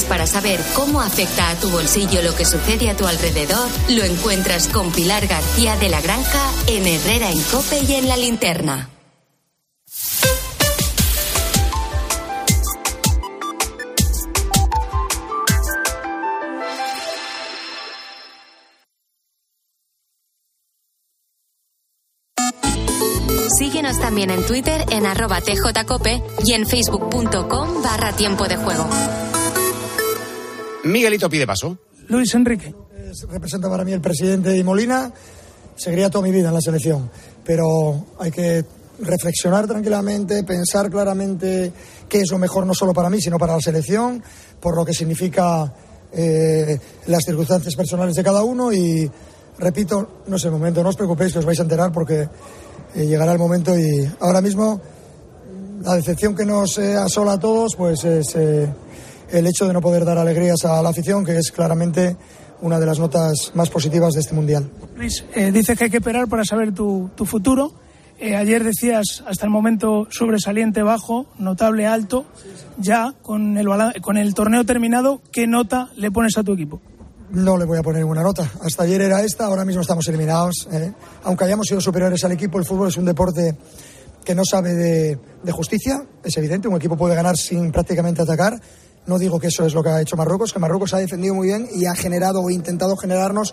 [0.00, 4.68] para saber cómo afecta a tu bolsillo lo que sucede a tu alrededor lo encuentras
[4.68, 8.88] con Pilar García de la Granja en Herrera en Cope y en la linterna.
[23.58, 28.88] Síguenos también en Twitter en arroba tjcope y en facebook.com barra tiempo de juego.
[30.84, 31.78] Miguelito pide paso.
[32.08, 32.74] Luis Enrique.
[33.28, 35.12] representa para mí el presidente y Molina.
[35.76, 37.10] Seguiría toda mi vida en la selección.
[37.44, 38.64] Pero hay que
[39.00, 41.72] reflexionar tranquilamente, pensar claramente
[42.08, 44.22] qué es lo mejor no solo para mí, sino para la selección,
[44.60, 45.72] por lo que significa
[46.12, 48.72] eh, las circunstancias personales de cada uno.
[48.72, 49.10] Y
[49.58, 52.28] repito, no es el momento, no os preocupéis que os vais a enterar porque
[52.94, 54.80] eh, llegará el momento y ahora mismo
[55.82, 58.68] la decepción que nos eh, asola a todos pues es eh,
[59.32, 62.16] el hecho de no poder dar alegrías a la afición, que es claramente
[62.60, 64.70] una de las notas más positivas de este Mundial.
[64.96, 67.72] Luis, eh, dices que hay que esperar para saber tu, tu futuro.
[68.20, 72.24] Eh, ayer decías hasta el momento sobresaliente bajo, notable alto.
[72.78, 73.66] Ya con el,
[74.00, 76.80] con el torneo terminado, ¿qué nota le pones a tu equipo?
[77.30, 78.48] No le voy a poner ninguna nota.
[78.60, 80.68] Hasta ayer era esta, ahora mismo estamos eliminados.
[80.70, 80.92] ¿eh?
[81.24, 83.56] Aunque hayamos sido superiores al equipo, el fútbol es un deporte
[84.24, 86.68] que no sabe de, de justicia, es evidente.
[86.68, 88.60] Un equipo puede ganar sin prácticamente atacar.
[89.06, 91.48] No digo que eso es lo que ha hecho Marruecos, que Marruecos ha defendido muy
[91.48, 93.52] bien y ha generado o intentado generarnos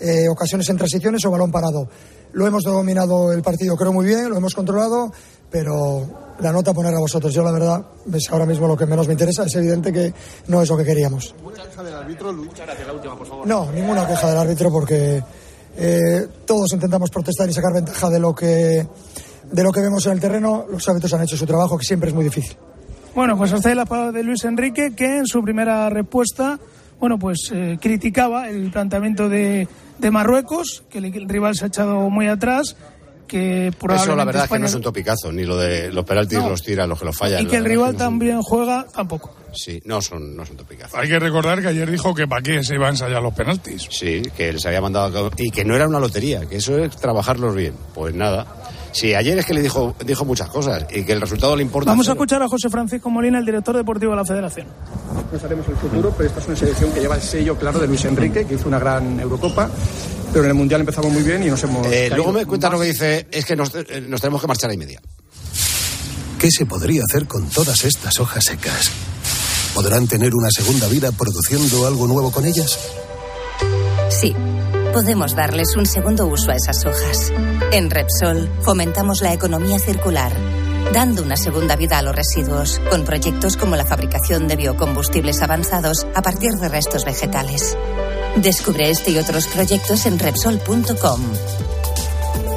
[0.00, 1.88] eh, ocasiones en transiciones o balón parado.
[2.32, 5.12] Lo hemos dominado el partido, creo muy bien, lo hemos controlado,
[5.50, 7.32] pero la nota poner a vosotros.
[7.32, 9.44] Yo, la verdad, es ahora mismo lo que menos me interesa.
[9.44, 10.12] Es evidente que
[10.48, 11.34] no es lo que queríamos.
[13.46, 15.22] No, ninguna queja del árbitro porque
[15.76, 18.86] eh, todos intentamos protestar y sacar ventaja de lo que
[19.50, 20.66] de lo que vemos en el terreno.
[20.68, 22.56] Los árbitros han hecho su trabajo, que siempre es muy difícil.
[23.14, 26.58] Bueno, pues hasta ahí la palabra de Luis Enrique, que en su primera respuesta,
[26.98, 31.68] bueno, pues eh, criticaba el planteamiento de, de Marruecos, que el, el rival se ha
[31.68, 32.76] echado muy atrás,
[33.28, 36.04] que probablemente Eso la verdad es que no es un topicazo, ni lo de los
[36.04, 36.50] penaltis No.
[36.50, 37.42] los tira, los que los fallan.
[37.42, 39.34] y que el rival es que no también juega, tampoco.
[39.54, 40.98] Sí, no son, no son topicazos.
[40.98, 43.86] Hay que recordar que ayer dijo que para qué se iban a ensayar los penaltis.
[43.90, 45.30] Sí, que les había mandado.
[45.38, 47.74] Y que no era una lotería, que eso es trabajarlos bien.
[47.94, 48.46] Pues nada.
[48.94, 51.90] Sí, ayer es que le dijo, dijo muchas cosas y que el resultado le importa.
[51.90, 54.68] Vamos a escuchar a José Francisco Molina, el director deportivo de la Federación.
[55.32, 57.88] No sabemos el futuro, pero esta es una selección que lleva el sello claro de
[57.88, 59.68] Luis Enrique, que hizo una gran Eurocopa,
[60.32, 61.84] pero en el Mundial empezamos muy bien y nos hemos...
[61.88, 64.70] Eh, luego me cuenta lo que dice, es que nos, eh, nos tenemos que marchar
[64.70, 65.00] a y media.
[66.38, 68.92] ¿Qué se podría hacer con todas estas hojas secas?
[69.74, 72.78] ¿Podrán tener una segunda vida produciendo algo nuevo con ellas?
[74.08, 74.32] Sí,
[74.94, 77.32] podemos darles un segundo uso a esas hojas.
[77.72, 80.32] En Repsol fomentamos la economía circular,
[80.92, 86.06] dando una segunda vida a los residuos, con proyectos como la fabricación de biocombustibles avanzados
[86.14, 87.76] a partir de restos vegetales.
[88.36, 91.20] Descubre este y otros proyectos en Repsol.com.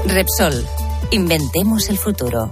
[0.05, 0.63] Repsol,
[1.09, 2.51] inventemos el futuro.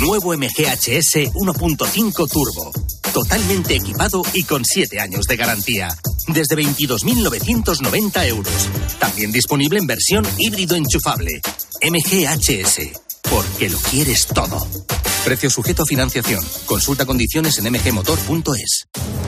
[0.00, 2.70] Nuevo MGHS 1.5 Turbo.
[3.12, 5.88] Totalmente equipado y con 7 años de garantía.
[6.28, 8.68] Desde 22.990 euros.
[8.98, 11.40] También disponible en versión híbrido enchufable.
[11.82, 12.90] MGHS.
[13.30, 14.66] Porque lo quieres todo.
[15.26, 16.40] Precio sujeto a financiación.
[16.66, 18.86] Consulta condiciones en mgmotor.es.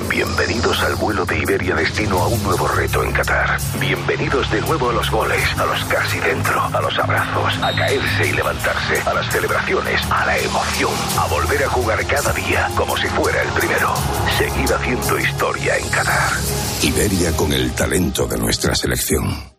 [0.08, 3.58] Bienvenidos al vuelo de Iberia destino a un nuevo reto en Qatar.
[3.80, 8.28] Bienvenidos de nuevo a los goles, a los casi dentro, a los abrazos, a caerse
[8.28, 12.96] y levantarse, a las celebraciones, a la emoción, a volver a jugar cada día como
[12.96, 13.92] si fuera el primero.
[14.38, 16.30] Seguir haciendo historia en Qatar.
[16.80, 19.58] Iberia con el talento de nuestra selección.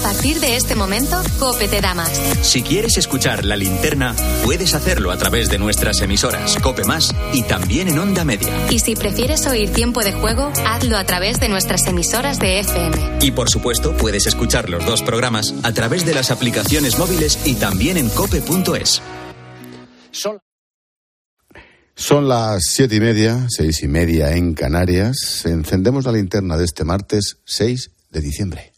[0.00, 2.10] A partir de este momento, Cope te da más.
[2.40, 7.42] Si quieres escuchar la linterna, puedes hacerlo a través de nuestras emisoras Cope Más y
[7.42, 8.48] también en Onda Media.
[8.70, 12.96] Y si prefieres oír tiempo de juego, hazlo a través de nuestras emisoras de FM.
[13.20, 17.56] Y por supuesto, puedes escuchar los dos programas a través de las aplicaciones móviles y
[17.56, 19.02] también en cope.es.
[21.94, 25.44] Son las siete y media, seis y media en Canarias.
[25.44, 28.72] Encendemos la linterna de este martes 6 de diciembre.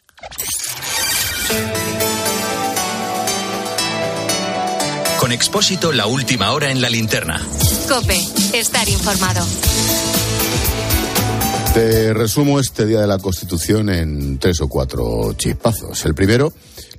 [5.23, 7.41] Con Expósito, la última hora en la linterna.
[7.89, 8.19] Cope,
[8.55, 9.47] estar informado.
[11.75, 16.05] Te resumo este día de la Constitución en tres o cuatro chispazos.
[16.07, 16.53] El primero,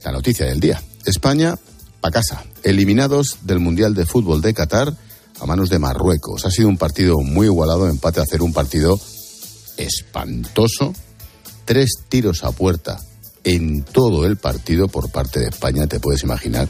[0.06, 0.82] la noticia del día.
[1.04, 1.56] España,
[2.02, 2.46] a casa.
[2.64, 4.94] Eliminados del Mundial de Fútbol de Qatar
[5.42, 6.46] a manos de Marruecos.
[6.46, 8.98] Ha sido un partido muy igualado, empate a hacer un partido
[9.76, 10.94] espantoso.
[11.66, 13.02] Tres tiros a puerta
[13.44, 16.70] en todo el partido por parte de España, te puedes imaginar.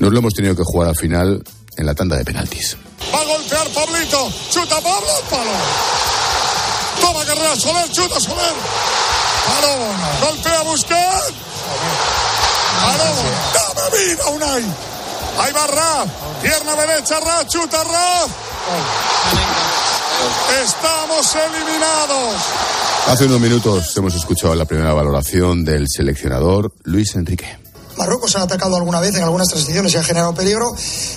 [0.00, 1.42] Nos lo hemos tenido que jugar al final
[1.76, 2.74] en la tanda de penaltis.
[3.14, 4.32] Va a golpear Pablito.
[4.50, 5.50] Chuta Pablo, palo.
[7.00, 8.54] Toma carrera Soler, chuta Soler.
[9.46, 10.26] Palo.
[10.26, 11.32] Golpea Busquets.
[12.80, 13.04] Palo.
[13.54, 14.64] Dame vida, Unai.
[15.38, 16.08] Ahí va Raf.
[16.42, 17.46] Pierna derecha, Raf.
[17.46, 18.30] Chuta Raf.
[20.64, 22.34] Estamos eliminados.
[23.06, 27.58] Hace unos minutos hemos escuchado la primera valoración del seleccionador Luis Enrique.
[27.96, 30.74] Marruecos ha atacado alguna vez en algunas transiciones y ha generado peligro,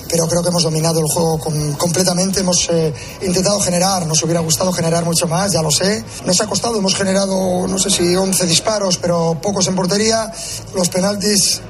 [0.09, 1.39] pero creo que hemos dominado el juego
[1.77, 2.41] completamente.
[2.41, 6.03] Hemos eh, intentado generar, nos hubiera gustado generar mucho más, ya lo sé.
[6.25, 10.31] Nos ha costado, hemos generado, no sé si 11 disparos, pero pocos en portería.
[10.75, 11.61] Los penaltis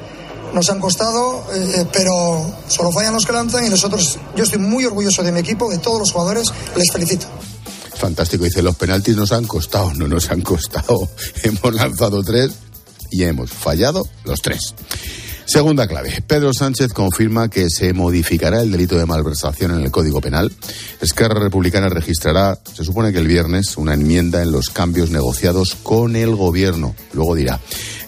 [0.53, 4.85] nos han costado, eh, pero solo fallan los que lanzan y nosotros, yo estoy muy
[4.85, 7.25] orgulloso de mi equipo, de todos los jugadores, les felicito.
[7.95, 11.09] Fantástico, dice, los penaltis nos han costado, no nos han costado.
[11.43, 12.51] Hemos lanzado tres
[13.13, 14.73] y hemos fallado los tres.
[15.45, 16.23] Segunda clave.
[16.25, 20.51] Pedro Sánchez confirma que se modificará el delito de malversación en el Código Penal.
[21.01, 26.15] Esquerra Republicana registrará, se supone que el viernes, una enmienda en los cambios negociados con
[26.15, 26.95] el Gobierno.
[27.13, 27.59] Luego dirá.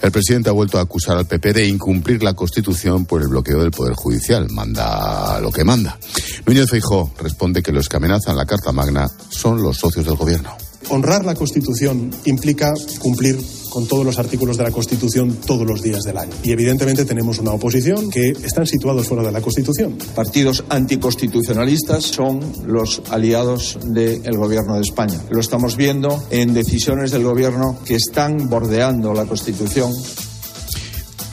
[0.01, 3.61] El presidente ha vuelto a acusar al PP de incumplir la Constitución por el bloqueo
[3.61, 4.49] del Poder Judicial.
[4.49, 5.97] Manda lo que manda.
[6.45, 10.55] Núñez Feijó responde que los que amenazan la Carta Magna son los socios del Gobierno.
[10.89, 13.37] Honrar la Constitución implica cumplir
[13.75, 16.31] con todos los artículos de la Constitución todos los días del año.
[16.43, 19.97] Y evidentemente tenemos una oposición que están situados fuera de la Constitución.
[20.15, 25.19] Partidos anticonstitucionalistas son los aliados del Gobierno de España.
[25.29, 29.91] Lo estamos viendo en decisiones del Gobierno que están bordeando la Constitución.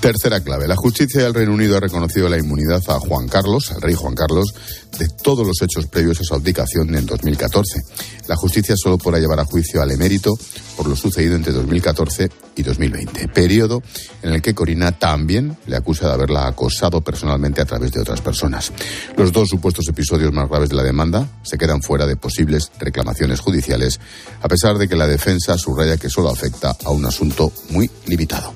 [0.03, 0.67] Tercera clave.
[0.67, 4.17] La justicia del Reino Unido ha reconocido la inmunidad a Juan Carlos, al rey Juan
[4.17, 4.53] Carlos,
[4.99, 7.81] de todos los hechos previos a su abdicación en 2014.
[8.27, 10.33] La justicia solo podrá llevar a juicio al emérito
[10.77, 13.81] por lo sucedido entre 2014 y 2020, periodo
[14.23, 18.21] en el que Corina también le acusa de haberla acosado personalmente a través de otras
[18.21, 18.73] personas.
[19.17, 23.39] Los dos supuestos episodios más graves de la demanda se quedan fuera de posibles reclamaciones
[23.39, 24.01] judiciales,
[24.41, 28.53] a pesar de que la defensa subraya que solo afecta a un asunto muy limitado.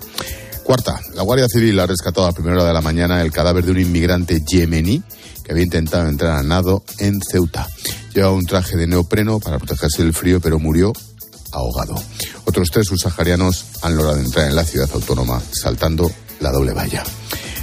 [0.67, 3.71] Cuarta, la Guardia Civil ha rescatado a primera hora de la mañana el cadáver de
[3.71, 5.01] un inmigrante yemení
[5.45, 7.69] que había intentado entrar a nado en Ceuta.
[8.13, 10.93] Llevaba un traje de neopreno para protegerse del frío, pero murió
[11.53, 11.95] ahogado.
[12.47, 17.05] Otros tres subsaharianos han logrado entrar en la ciudad autónoma saltando la doble valla.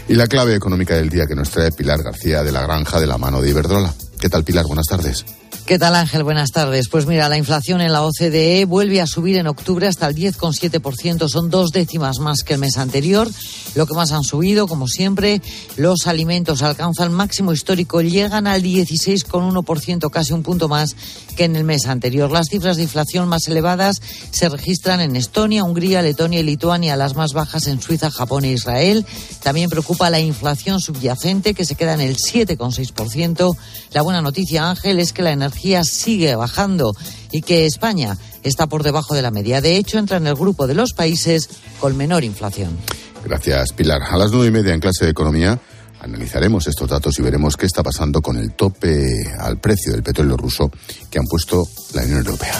[0.07, 3.07] Y la clave económica del día que nos trae Pilar García de la Granja de
[3.07, 3.93] la mano de Iberdrola.
[4.17, 4.65] ¿Qué tal, Pilar?
[4.65, 5.25] Buenas tardes.
[5.65, 6.23] ¿Qué tal Ángel?
[6.23, 6.89] Buenas tardes.
[6.89, 11.29] Pues mira, la inflación en la OCDE vuelve a subir en octubre hasta el 10,7%.
[11.29, 13.29] Son dos décimas más que el mes anterior.
[13.73, 15.41] Lo que más han subido, como siempre,
[15.77, 20.97] los alimentos alcanzan máximo histórico, llegan al 16,1%, casi un punto más
[21.37, 22.29] que en el mes anterior.
[22.29, 27.15] Las cifras de inflación más elevadas se registran en Estonia, Hungría, Letonia y Lituania, las
[27.15, 29.05] más bajas en Suiza, Japón e Israel.
[29.41, 33.55] También preocupa la inflación subyacente, que se queda en el 7,6%.
[33.93, 36.95] La buena noticia, Ángel, es que la energía energía sigue bajando
[37.31, 39.61] y que España está por debajo de la media.
[39.61, 41.49] De hecho, entra en el grupo de los países
[41.79, 42.75] con menor inflación.
[43.23, 44.01] Gracias, Pilar.
[44.01, 45.59] A las nueve y media en clase de economía
[46.01, 50.35] analizaremos estos datos y veremos qué está pasando con el tope al precio del petróleo
[50.35, 50.69] ruso
[51.09, 52.59] que han puesto la Unión Europea.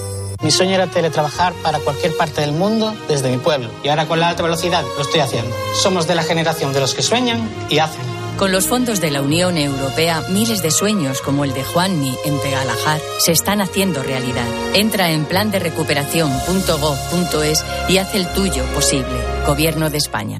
[0.41, 3.69] Mi sueño era teletrabajar para cualquier parte del mundo desde mi pueblo.
[3.83, 5.55] Y ahora con la alta velocidad lo estoy haciendo.
[5.81, 8.01] Somos de la generación de los que sueñan y hacen.
[8.37, 12.39] Con los fondos de la Unión Europea, miles de sueños como el de Juanmi en
[12.39, 14.47] Pegalajar se están haciendo realidad.
[14.73, 19.23] Entra en plan de recuperación.gov.es y haz el tuyo posible.
[19.45, 20.39] Gobierno de España.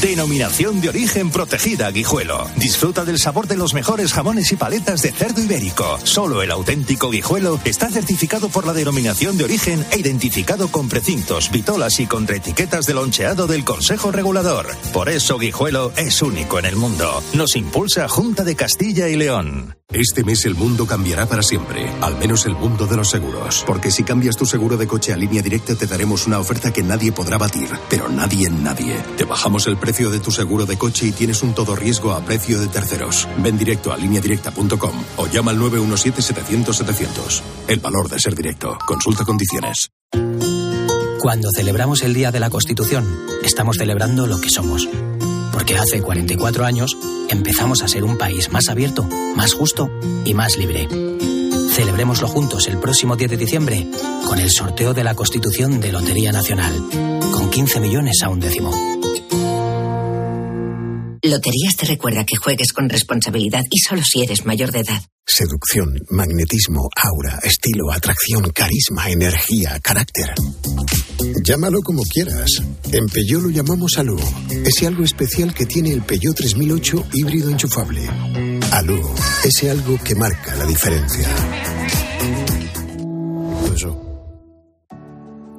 [0.00, 2.46] Denominación de origen protegida Guijuelo.
[2.56, 5.98] Disfruta del sabor de los mejores jamones y paletas de cerdo ibérico.
[6.04, 11.50] Solo el auténtico Guijuelo está certificado por la denominación de origen e identificado con precintos,
[11.50, 14.66] vitolas y con etiquetas de loncheado del Consejo Regulador.
[14.92, 17.22] Por eso Guijuelo es único en el mundo.
[17.32, 19.76] Nos impulsa Junta de Castilla y León.
[19.92, 23.62] Este mes el mundo cambiará para siempre, al menos el mundo de los seguros.
[23.64, 26.82] Porque si cambias tu seguro de coche a línea directa te daremos una oferta que
[26.82, 28.96] nadie podrá batir, pero nadie en nadie.
[29.16, 32.20] Te bajamos el precio de tu seguro de coche y tienes un todo riesgo a
[32.20, 33.28] precio de terceros.
[33.38, 37.40] Ven directo a lineadirecta.com o llama al 917-700-700.
[37.68, 38.76] El valor de ser directo.
[38.84, 39.90] Consulta condiciones.
[41.20, 43.06] Cuando celebramos el Día de la Constitución,
[43.44, 44.88] estamos celebrando lo que somos.
[45.52, 46.96] Porque hace 44 años
[47.30, 49.88] empezamos a ser un país más abierto, más justo
[50.24, 50.88] y más libre.
[51.70, 53.86] Celebrémoslo juntos el próximo 10 de diciembre
[54.26, 56.74] con el sorteo de la Constitución de Lotería Nacional,
[57.32, 58.72] con 15 millones a un décimo.
[61.28, 65.02] Loterías te recuerda que juegues con responsabilidad y solo si eres mayor de edad.
[65.26, 70.34] Seducción, magnetismo, aura, estilo, atracción, carisma, energía, carácter.
[71.42, 72.62] Llámalo como quieras.
[72.92, 74.16] En Peugeot lo llamamos Alu.
[74.64, 78.08] Ese algo especial que tiene el Peugeot 3008 híbrido enchufable.
[78.72, 79.02] Alu,
[79.44, 81.28] ese algo que marca la diferencia.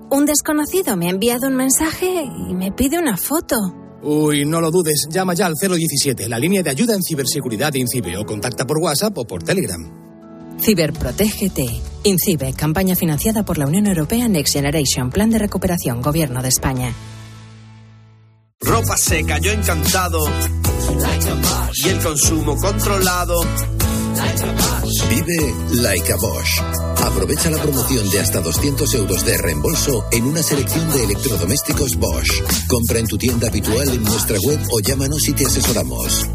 [0.09, 3.86] Un desconocido me ha enviado un mensaje y me pide una foto.
[4.03, 7.79] Uy, no lo dudes, llama ya al 017, la línea de ayuda en ciberseguridad de
[7.79, 9.81] INCIBE, o contacta por WhatsApp o por Telegram.
[10.59, 11.65] Ciberprotégete.
[12.03, 16.93] INCIBE, campaña financiada por la Unión Europea Next Generation, Plan de Recuperación, Gobierno de España.
[18.61, 20.25] Ropa seca, yo encantado.
[21.83, 23.41] Y el consumo controlado.
[25.09, 26.86] Vive Like a Bosch.
[27.03, 32.41] Aprovecha la promoción de hasta 200 euros de reembolso en una selección de electrodomésticos Bosch.
[32.67, 36.25] Compra en tu tienda habitual en nuestra web o llámanos y te asesoramos.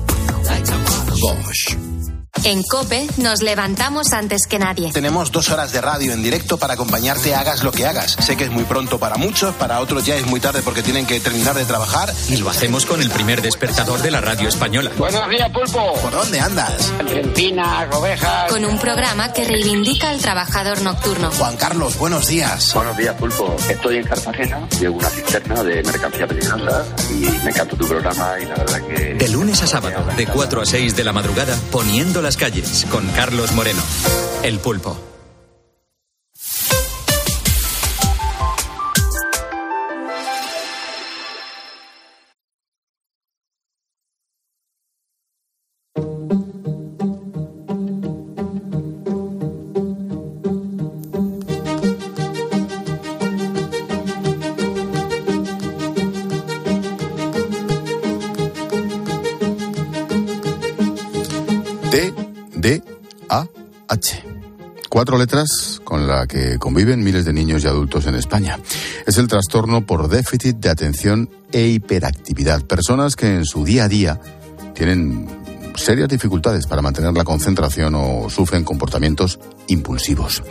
[1.20, 2.01] Bosch.
[2.44, 4.90] En Cope nos levantamos antes que nadie.
[4.92, 8.16] Tenemos dos horas de radio en directo para acompañarte hagas lo que hagas.
[8.18, 11.06] Sé que es muy pronto para muchos, para otros ya es muy tarde porque tienen
[11.06, 12.12] que terminar de trabajar.
[12.28, 14.90] Y lo hacemos con el primer despertador de la radio española.
[14.98, 15.94] Buenos días, Pulpo.
[16.02, 16.92] ¿Por dónde andas?
[16.98, 18.50] Argentina, ovejas.
[18.50, 21.30] Con un programa que reivindica al trabajador nocturno.
[21.30, 22.74] Juan Carlos, buenos días.
[22.74, 23.54] Buenos días, Pulpo.
[23.68, 28.46] Estoy en Cartagena, llevo una cisterna de mercancía peligrosa y me encanta tu programa y
[28.46, 29.14] la verdad que...
[29.14, 33.06] De lunes a sábado, de 4 a 6 de la madrugada, poniendo las calles, con
[33.08, 33.82] Carlos Moreno.
[34.42, 35.11] El pulpo.
[65.02, 68.60] Cuatro letras con la que conviven miles de niños y adultos en España.
[69.04, 72.62] Es el trastorno por déficit de atención e hiperactividad.
[72.62, 74.20] Personas que en su día a día
[74.76, 75.26] tienen
[75.74, 80.44] serias dificultades para mantener la concentración o sufren comportamientos impulsivos.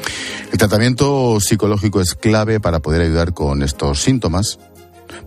[0.52, 4.60] El tratamiento psicológico es clave para poder ayudar con estos síntomas.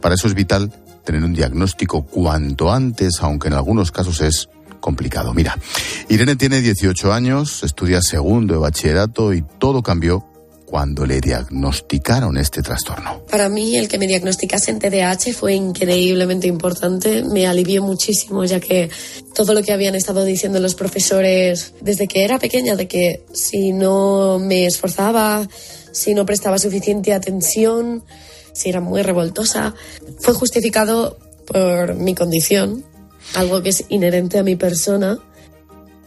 [0.03, 0.71] Para eso es vital
[1.03, 4.51] tener un diagnóstico cuanto antes, aunque en algunos casos es
[4.85, 5.33] complicado.
[5.33, 5.59] Mira,
[6.11, 10.27] Irene tiene 18 años, estudia segundo de bachillerato y todo cambió
[10.67, 13.23] cuando le diagnosticaron este trastorno.
[13.31, 18.91] Para mí el que me diagnosticasen TDAH fue increíblemente importante, me alivió muchísimo ya que
[19.35, 23.73] todo lo que habían estado diciendo los profesores desde que era pequeña, de que si
[23.73, 25.49] no me esforzaba,
[25.93, 28.05] si no prestaba suficiente atención,
[28.53, 29.75] si era muy revoltosa,
[30.19, 31.17] fue justificado
[31.47, 32.85] por mi condición,
[33.35, 35.19] algo que es inherente a mi persona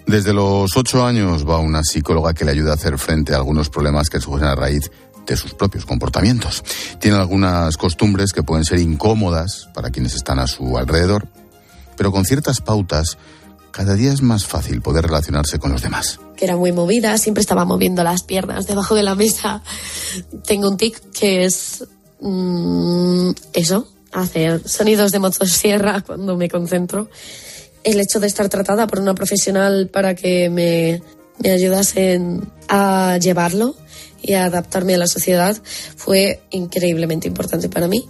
[0.07, 3.69] desde los ocho años va una psicóloga que le ayuda a hacer frente a algunos
[3.69, 4.89] problemas que surgen a raíz
[5.25, 6.63] de sus propios comportamientos.
[6.99, 11.27] Tiene algunas costumbres que pueden ser incómodas para quienes están a su alrededor,
[11.97, 13.17] pero con ciertas pautas
[13.71, 16.21] cada día es más fácil poder relacionarse con los demás.
[16.37, 19.61] Que era muy movida, siempre estaba moviendo las piernas debajo de la mesa.
[20.45, 21.85] Tengo un tic que es
[22.21, 27.09] mm, eso, hacer sonidos de motosierra cuando me concentro
[27.83, 31.01] el hecho de estar tratada por una profesional para que me,
[31.39, 33.75] me ayudasen a llevarlo
[34.21, 35.57] y a adaptarme a la sociedad
[35.95, 38.05] fue increíblemente importante para mí.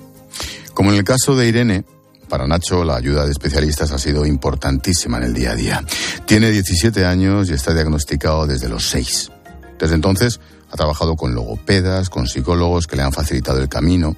[0.74, 1.86] Como en el caso de Irene,
[2.30, 5.86] para Nacho la ayuda de especialistas ha sido importantísima en el día a día.
[6.26, 9.32] Tiene 17 años y está diagnosticado desde los 6.
[9.80, 10.40] Desde entonces
[10.70, 14.18] ha trabajado con logopedas, con psicólogos que le han facilitado el camino,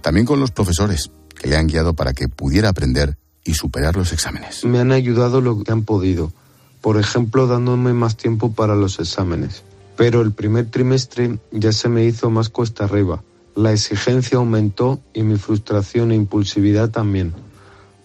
[0.00, 4.12] también con los profesores que le han guiado para que pudiera aprender y superar los
[4.12, 4.64] exámenes.
[4.64, 6.32] Me han ayudado lo que han podido,
[6.80, 9.62] por ejemplo dándome más tiempo para los exámenes.
[9.96, 13.22] Pero el primer trimestre ya se me hizo más cuesta arriba.
[13.54, 17.32] La exigencia aumentó y mi frustración e impulsividad también,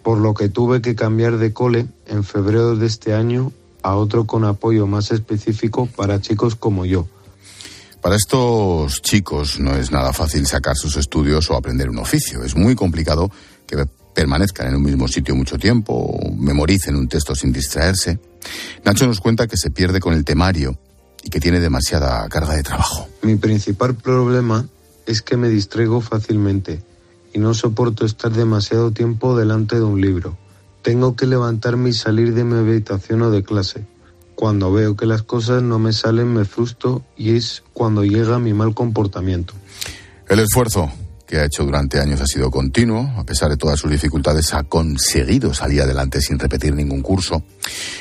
[0.01, 3.51] por lo que tuve que cambiar de cole en febrero de este año
[3.83, 7.07] a otro con apoyo más específico para chicos como yo.
[8.01, 12.43] Para estos chicos no es nada fácil sacar sus estudios o aprender un oficio.
[12.43, 13.29] Es muy complicado
[13.67, 13.85] que
[14.15, 18.19] permanezcan en un mismo sitio mucho tiempo o memoricen un texto sin distraerse.
[18.83, 20.79] Nacho nos cuenta que se pierde con el temario
[21.23, 23.07] y que tiene demasiada carga de trabajo.
[23.21, 24.67] Mi principal problema
[25.05, 26.81] es que me distraigo fácilmente
[27.33, 30.37] y no soporto estar demasiado tiempo delante de un libro.
[30.81, 33.85] Tengo que levantarme y salir de mi habitación o de clase.
[34.41, 38.55] Cuando veo que las cosas no me salen me frustro y es cuando llega mi
[38.55, 39.53] mal comportamiento.
[40.27, 40.91] El esfuerzo
[41.27, 43.07] que ha hecho durante años ha sido continuo.
[43.17, 47.43] A pesar de todas sus dificultades, ha conseguido salir adelante sin repetir ningún curso.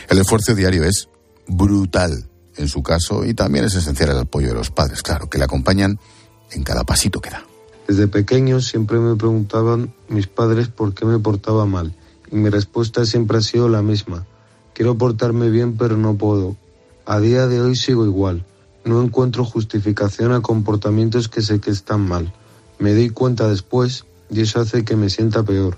[0.08, 1.10] El esfuerzo diario es
[1.46, 5.36] brutal en su caso y también es esencial el apoyo de los padres, claro, que
[5.36, 6.00] le acompañan
[6.52, 7.44] en cada pasito que da.
[7.86, 11.94] Desde pequeño siempre me preguntaban mis padres por qué me portaba mal
[12.32, 14.24] y mi respuesta siempre ha sido la misma.
[14.74, 16.56] Quiero portarme bien pero no puedo.
[17.06, 18.44] A día de hoy sigo igual.
[18.84, 22.32] No encuentro justificación a comportamientos que sé que están mal.
[22.78, 25.76] Me di cuenta después y eso hace que me sienta peor.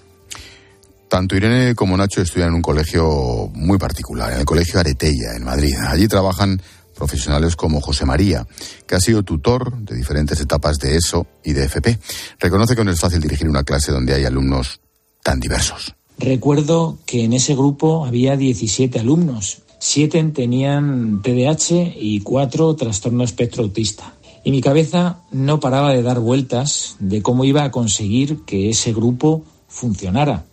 [1.09, 5.45] Tanto Irene como Nacho estudian en un colegio muy particular, en el Colegio Aretella, en
[5.45, 5.75] Madrid.
[5.87, 6.61] Allí trabajan
[6.95, 8.47] profesionales como José María,
[8.87, 11.99] que ha sido tutor de diferentes etapas de ESO y de FP.
[12.39, 14.81] Reconoce que no es fácil dirigir una clase donde hay alumnos
[15.23, 15.95] tan diversos.
[16.19, 19.63] Recuerdo que en ese grupo había 17 alumnos.
[19.79, 24.15] Siete tenían TDAH y cuatro trastorno espectro autista.
[24.45, 28.93] Y mi cabeza no paraba de dar vueltas de cómo iba a conseguir que ese
[28.93, 30.45] grupo funcionara.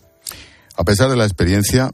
[0.75, 1.91] A pesar de la experiencia,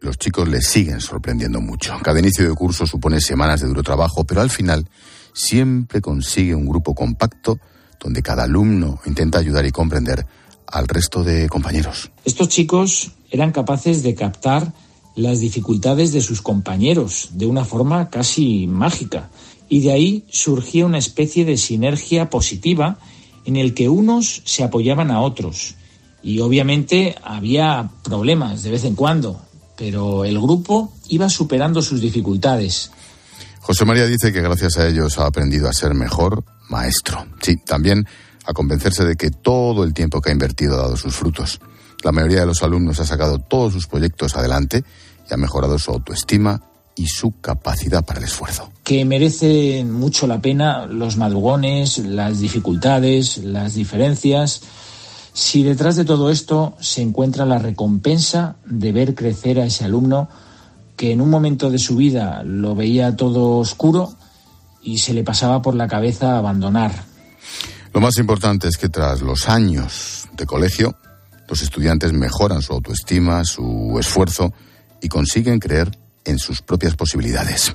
[0.00, 1.94] los chicos les siguen sorprendiendo mucho.
[2.02, 4.88] Cada inicio de curso supone semanas de duro trabajo, pero al final
[5.32, 7.58] siempre consigue un grupo compacto
[7.98, 10.24] donde cada alumno intenta ayudar y comprender
[10.70, 12.10] al resto de compañeros.
[12.24, 14.72] Estos chicos eran capaces de captar
[15.16, 19.30] las dificultades de sus compañeros de una forma casi mágica
[19.68, 22.98] y de ahí surgía una especie de sinergia positiva
[23.44, 25.74] en el que unos se apoyaban a otros.
[26.22, 29.40] Y obviamente había problemas de vez en cuando,
[29.76, 32.90] pero el grupo iba superando sus dificultades.
[33.60, 37.26] José María dice que gracias a ellos ha aprendido a ser mejor maestro.
[37.40, 38.06] Sí, también
[38.48, 41.60] a convencerse de que todo el tiempo que ha invertido ha dado sus frutos.
[42.02, 44.84] La mayoría de los alumnos ha sacado todos sus proyectos adelante
[45.28, 46.62] y ha mejorado su autoestima
[46.96, 48.70] y su capacidad para el esfuerzo.
[48.84, 54.62] Que merece mucho la pena los madrugones, las dificultades, las diferencias,
[55.34, 60.28] si detrás de todo esto se encuentra la recompensa de ver crecer a ese alumno
[60.96, 64.14] que en un momento de su vida lo veía todo oscuro
[64.82, 67.07] y se le pasaba por la cabeza abandonar.
[67.92, 70.96] Lo más importante es que tras los años de colegio,
[71.48, 74.52] los estudiantes mejoran su autoestima, su esfuerzo
[75.00, 77.72] y consiguen creer en sus propias posibilidades.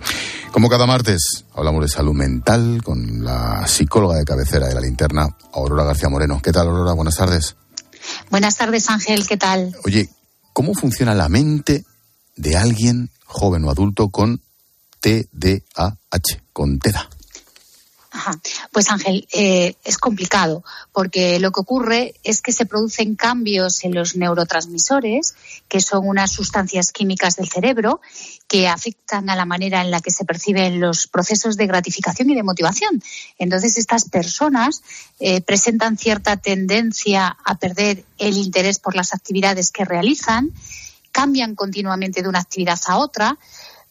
[0.51, 5.27] Como cada martes, hablamos de salud mental con la psicóloga de cabecera de la linterna,
[5.53, 6.39] Aurora García Moreno.
[6.41, 6.93] ¿Qué tal, Aurora?
[6.93, 7.55] Buenas tardes.
[8.29, 9.25] Buenas tardes, Ángel.
[9.25, 9.75] ¿Qué tal?
[9.85, 10.09] Oye,
[10.53, 11.83] ¿cómo funciona la mente
[12.35, 14.41] de alguien joven o adulto con
[14.99, 17.09] TDAH, con TEDA?
[18.71, 23.95] Pues Ángel, eh, es complicado porque lo que ocurre es que se producen cambios en
[23.95, 25.35] los neurotransmisores,
[25.67, 28.01] que son unas sustancias químicas del cerebro
[28.47, 32.35] que afectan a la manera en la que se perciben los procesos de gratificación y
[32.35, 33.01] de motivación.
[33.39, 34.83] Entonces, estas personas
[35.19, 40.51] eh, presentan cierta tendencia a perder el interés por las actividades que realizan,
[41.11, 43.37] cambian continuamente de una actividad a otra,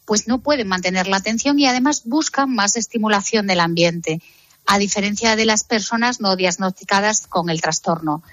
[0.05, 4.21] pues no pueden mantener la atención y además buscan más estimulación del ambiente,
[4.65, 8.23] a diferencia de las personas no diagnosticadas con el trastorno.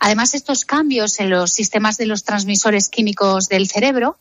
[0.00, 4.18] Además, estos cambios en los sistemas de los transmisores químicos del cerebro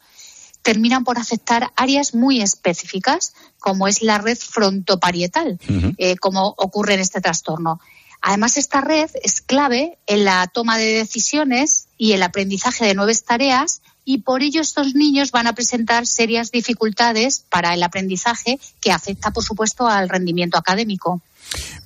[0.64, 5.60] terminan por afectar áreas muy específicas, como es la red frontoparietal,
[5.98, 7.80] eh, como ocurre en este trastorno.
[8.22, 13.24] Además, esta red es clave en la toma de decisiones y el aprendizaje de nuevas
[13.24, 18.94] tareas y por ello estos niños van a presentar serias dificultades para el aprendizaje que
[18.94, 21.22] afecta, por supuesto, al rendimiento académico.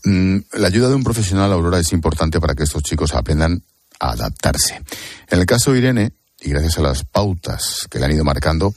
[0.04, 3.64] Mm, la ayuda de un profesional, Aurora, es importante para que estos chicos aprendan
[4.00, 4.84] a adaptarse.
[5.32, 8.76] En el caso de Irene, y gracias a las pautas que le han ido marcando,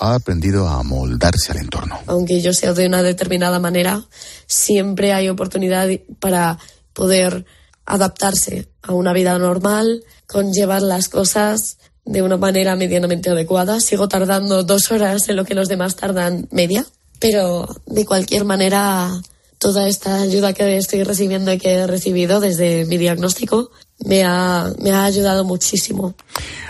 [0.00, 1.96] ha aprendido a moldarse al entorno.
[2.08, 4.04] Aunque yo sea de una determinada manera,
[4.48, 5.88] siempre hay oportunidad
[6.18, 6.58] para
[6.92, 7.46] poder
[7.86, 11.78] adaptarse a una vida normal, conllevar las cosas
[12.10, 13.78] de una manera medianamente adecuada.
[13.78, 16.84] Sigo tardando dos horas en lo que los demás tardan media,
[17.20, 19.12] pero de cualquier manera
[19.58, 23.70] toda esta ayuda que estoy recibiendo y que he recibido desde mi diagnóstico
[24.04, 26.14] me ha, me ha ayudado muchísimo.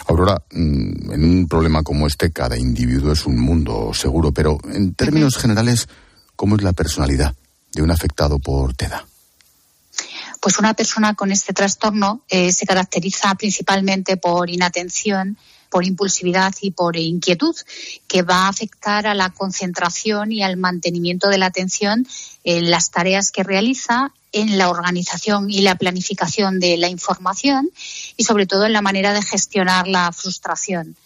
[0.07, 4.93] Aurora, mm, en un problema como este, cada individuo es un mundo seguro, pero en
[4.95, 5.89] términos generales,
[6.37, 7.35] ¿cómo es la personalidad
[7.73, 9.07] de un afectado por TEDA?
[10.41, 15.37] Pues una persona con este trastorno eh, se caracteriza principalmente por inatención,
[15.69, 17.55] por impulsividad y por inquietud,
[18.09, 22.07] que va a afectar a la concentración y al mantenimiento de la atención
[22.43, 27.71] en las tareas que realiza, en la organización y la planificación de la información
[28.17, 30.97] y sobre todo en la manera de gestionar la frustración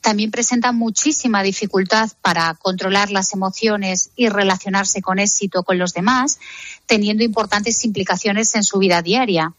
[0.00, 6.38] también presenta muchísima dificultad para controlar las emociones y relacionarse con éxito con los demás,
[6.86, 9.54] teniendo importantes implicaciones en su vida diaria.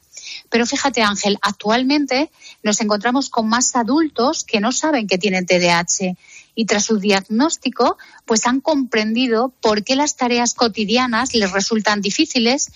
[0.49, 2.31] Pero fíjate, Ángel, actualmente
[2.63, 6.15] nos encontramos con más adultos que no saben que tienen TDAH
[6.55, 12.71] y tras su diagnóstico, pues han comprendido por qué las tareas cotidianas les resultan difíciles,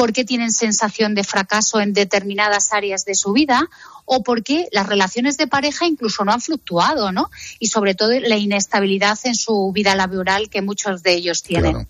[0.00, 3.68] por qué tienen sensación de fracaso en determinadas áreas de su vida
[4.06, 7.30] o porque las relaciones de pareja incluso no han fluctuado, ¿no?
[7.58, 11.86] Y sobre todo la inestabilidad en su vida laboral que muchos de ellos tienen.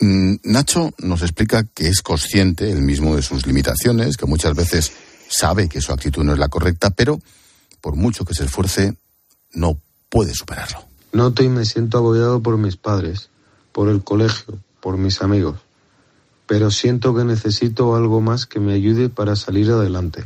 [0.00, 4.92] Mm, Nacho nos explica que es consciente él mismo de sus limitaciones, que muchas veces
[5.28, 7.20] sabe que su actitud no es la correcta, pero
[7.82, 8.96] por mucho que se esfuerce,
[9.52, 9.78] no
[10.08, 10.82] puede superarlo.
[11.12, 13.28] Noto y me siento apoyado por mis padres,
[13.72, 15.65] por el colegio, por mis amigos,
[16.46, 20.24] pero siento que necesito algo más que me ayude para salir adelante.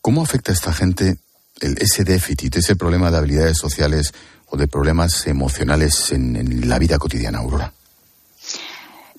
[0.00, 1.18] ¿Cómo afecta a esta gente
[1.60, 4.14] el, ese déficit, ese problema de habilidades sociales
[4.46, 7.72] o de problemas emocionales en, la vida cotidiana, Aurora?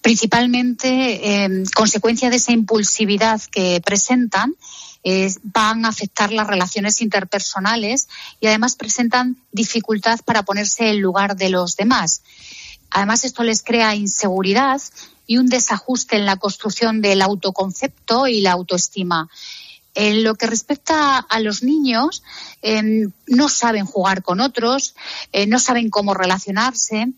[0.02, 4.56] Principalmente, eh, consecuencia de esa impulsividad que presentan,
[5.43, 8.08] van a afectar las relaciones interpersonales
[8.39, 12.22] y además presentan dificultad para ponerse en lugar de los demás.
[12.91, 14.82] Además, esto les crea inseguridad
[15.32, 19.29] y un desajuste en la construcción del autoconcepto y la autoestima.
[19.95, 22.21] En lo que respecta a los niños,
[22.61, 24.93] em, no saben jugar con otros,
[25.32, 27.13] eh, no saben cómo relacionarse.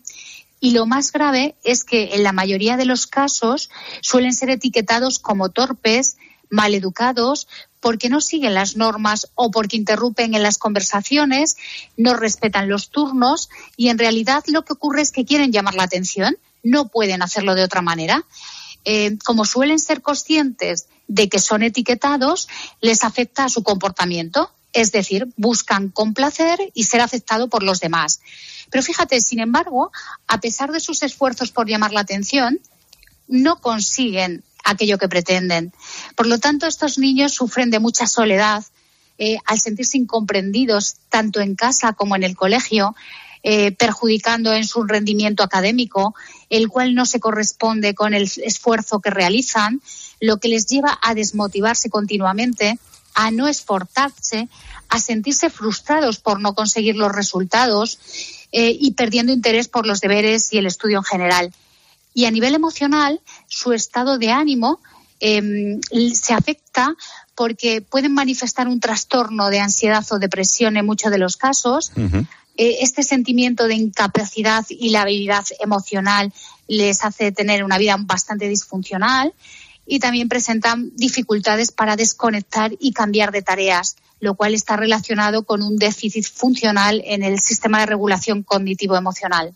[0.60, 3.68] Y lo más grave es que en la mayoría de los casos
[4.00, 6.16] suelen ser etiquetados como torpes,
[6.50, 7.48] maleducados,
[7.80, 11.56] porque no siguen las normas o porque interrumpen en las conversaciones,
[11.96, 15.82] no respetan los turnos y en realidad lo que ocurre es que quieren llamar la
[15.82, 18.24] atención, no pueden hacerlo de otra manera.
[18.84, 22.48] Eh, como suelen ser conscientes de que son etiquetados,
[22.80, 24.50] les afecta a su comportamiento.
[24.72, 28.20] Es decir, buscan complacer y ser aceptado por los demás.
[28.70, 29.92] Pero fíjate, sin embargo,
[30.26, 32.58] a pesar de sus esfuerzos por llamar la atención,
[33.28, 35.72] no consiguen aquello que pretenden.
[36.16, 38.64] Por lo tanto, estos niños sufren de mucha soledad,
[39.18, 42.96] eh, al sentirse incomprendidos tanto en casa como en el colegio,
[43.46, 46.14] eh, perjudicando en su rendimiento académico,
[46.48, 49.82] el cual no se corresponde con el esfuerzo que realizan,
[50.18, 52.78] lo que les lleva a desmotivarse continuamente,
[53.12, 54.48] a no esforzarse,
[54.88, 57.98] a sentirse frustrados por no conseguir los resultados
[58.50, 61.52] eh, y perdiendo interés por los deberes y el estudio en general.
[62.14, 64.80] Y a nivel emocional, su estado de ánimo
[65.20, 65.82] em,
[66.14, 66.94] se afecta
[67.34, 71.92] porque pueden manifestar un trastorno de ansiedad o depresión en muchos de los casos.
[72.56, 76.32] Eh, este sentimiento de incapacidad y la habilidad emocional
[76.68, 79.34] les hace tener una vida bastante disfuncional
[79.86, 85.62] y también presentan dificultades para desconectar y cambiar de tareas, lo cual está relacionado con
[85.62, 89.54] un déficit funcional en el sistema de regulación cognitivo-emocional.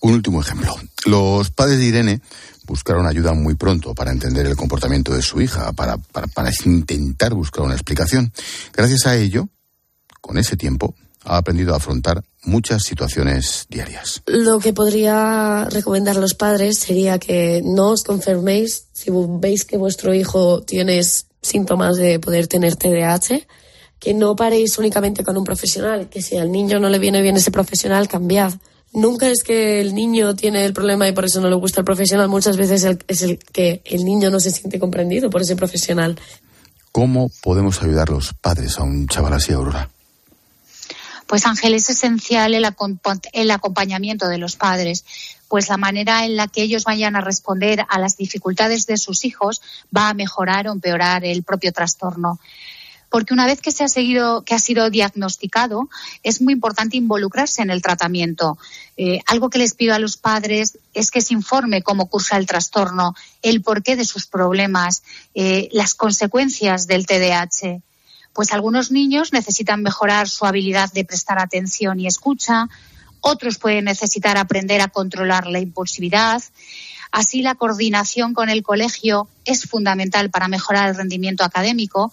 [0.00, 0.74] Un último ejemplo.
[1.06, 2.20] Los padres de Irene
[2.66, 7.64] buscaron ayuda muy pronto para entender el comportamiento de su hija, para, para intentar buscar
[7.64, 8.32] una explicación.
[8.72, 9.48] Gracias a ello,
[10.20, 10.94] con ese tiempo,
[11.24, 14.22] ha aprendido a afrontar muchas situaciones diarias.
[14.26, 19.76] Lo que podría recomendar a los padres sería que no os confirméis si veis que
[19.76, 21.02] vuestro hijo tiene
[21.42, 23.46] síntomas de poder tener TDAH,
[23.98, 27.36] que no paréis únicamente con un profesional, que si al niño no le viene bien
[27.36, 28.52] ese profesional, cambiad.
[28.92, 31.84] Nunca es que el niño tiene el problema y por eso no le gusta el
[31.84, 36.16] profesional, muchas veces es el que el niño no se siente comprendido por ese profesional.
[36.92, 39.90] ¿Cómo podemos ayudar los padres a un chaval así, Aurora?
[41.26, 45.04] Pues Ángel, es esencial el, acompañamiento de los padres,
[45.48, 49.24] pues la manera en la que ellos vayan a responder a las dificultades de sus
[49.24, 49.62] hijos
[49.96, 52.38] va a mejorar o empeorar el propio trastorno
[53.14, 55.88] porque una vez que se ha seguido, que ha sido diagnosticado,
[56.24, 58.58] es muy importante involucrarse en el tratamiento.
[58.96, 62.46] Eh, algo que les pido a los padres es que se informe cómo cursa el
[62.46, 67.82] trastorno, el porqué de sus problemas, eh, las consecuencias del TDAH
[68.34, 72.68] pues algunos niños necesitan mejorar su habilidad de prestar atención y escucha,
[73.20, 76.42] otros pueden necesitar aprender a controlar la impulsividad.
[77.10, 82.12] Así, la coordinación con el colegio es fundamental para mejorar el rendimiento académico.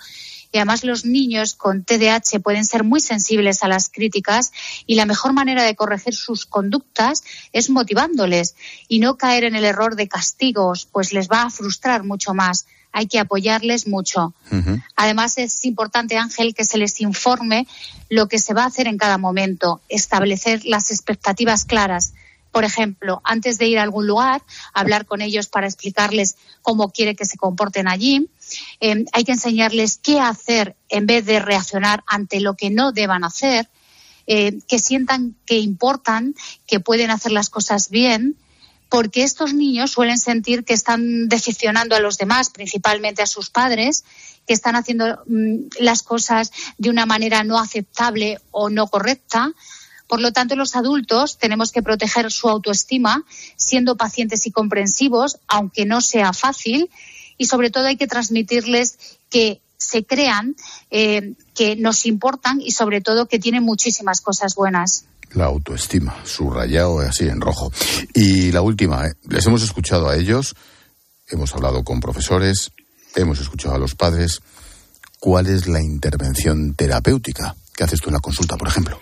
[0.54, 4.52] Y además los niños con TDAH pueden ser muy sensibles a las críticas
[4.86, 8.56] y la mejor manera de corregir sus conductas es motivándoles
[8.88, 12.68] y no caer en el error de castigos, pues les va a frustrar mucho más
[12.92, 14.34] hay que apoyarles mucho.
[14.96, 17.68] Además, es importante, Ángel, que se les informe
[18.10, 22.14] lo que se va a hacer en cada momento, establecer las expectativas claras.
[22.52, 24.42] Por ejemplo, antes de ir a algún lugar,
[24.74, 28.30] hablar con ellos para explicarles cómo quiere que se comporten allí.
[28.82, 33.24] Em, hay que enseñarles qué hacer en vez de reaccionar ante lo que no deban
[33.24, 33.70] hacer.
[34.28, 36.36] Eh, que sientan que importan,
[36.68, 38.38] que pueden hacer las cosas bien,
[38.92, 44.04] porque estos niños suelen sentir que están decepcionando a los demás, principalmente a sus padres,
[44.46, 49.54] que están haciendo mm, las cosas de una manera no aceptable o no correcta.
[50.08, 53.24] Por lo tanto, los adultos tenemos que proteger su autoestima
[53.56, 56.90] siendo pacientes y comprensivos, aunque no sea fácil,
[57.38, 58.98] y sobre todo hay que transmitirles
[59.30, 60.58] que se crean,
[60.90, 67.00] eh, que nos importan y sobre todo que tienen muchísimas cosas buenas la autoestima, subrayado
[67.00, 67.72] así en rojo.
[68.14, 69.14] Y la última, ¿eh?
[69.30, 70.56] les hemos escuchado a ellos,
[71.30, 72.72] hemos hablado con profesores,
[73.16, 74.42] hemos escuchado a los padres.
[75.20, 79.00] ¿Cuál es la intervención terapéutica que haces tú en la consulta, por ejemplo?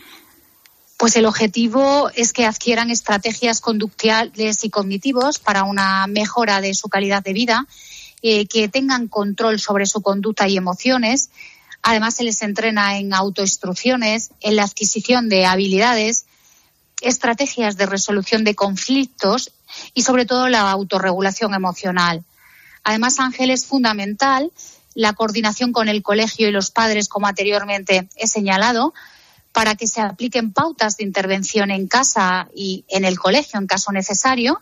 [0.98, 6.90] Pues el objetivo es que adquieran estrategias conductuales y cognitivos para una mejora de su
[6.90, 7.66] calidad de vida,
[8.22, 11.30] eh, que tengan control sobre su conducta y emociones,
[11.82, 16.26] Además, se les entrena en autoinstrucciones, en la adquisición de habilidades,
[17.02, 19.52] estrategias de resolución de conflictos
[19.94, 22.24] y, sobre todo, la autorregulación emocional.
[22.84, 24.52] Además, Ángel, es fundamental
[24.94, 28.94] la coordinación con el colegio y los padres, como anteriormente he señalado,
[29.52, 33.92] para que se apliquen pautas de intervención en casa y en el colegio en caso
[33.92, 34.62] necesario.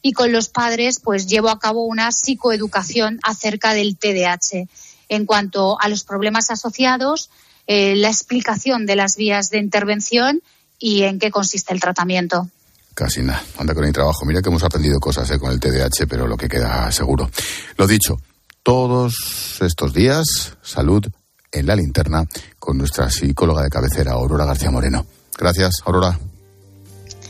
[0.00, 4.68] Y con los padres, pues llevo a cabo una psicoeducación acerca del TDAH
[5.12, 7.28] en cuanto a los problemas asociados,
[7.66, 10.42] eh, la explicación de las vías de intervención
[10.78, 12.48] y en qué consiste el tratamiento.
[12.94, 14.24] Casi nada, anda con el trabajo.
[14.24, 17.30] Mira que hemos aprendido cosas eh, con el TDAH, pero lo que queda seguro.
[17.76, 18.16] Lo dicho,
[18.62, 21.06] todos estos días, salud
[21.52, 22.24] en la linterna
[22.58, 25.06] con nuestra psicóloga de cabecera, Aurora García Moreno.
[25.36, 26.18] Gracias, Aurora.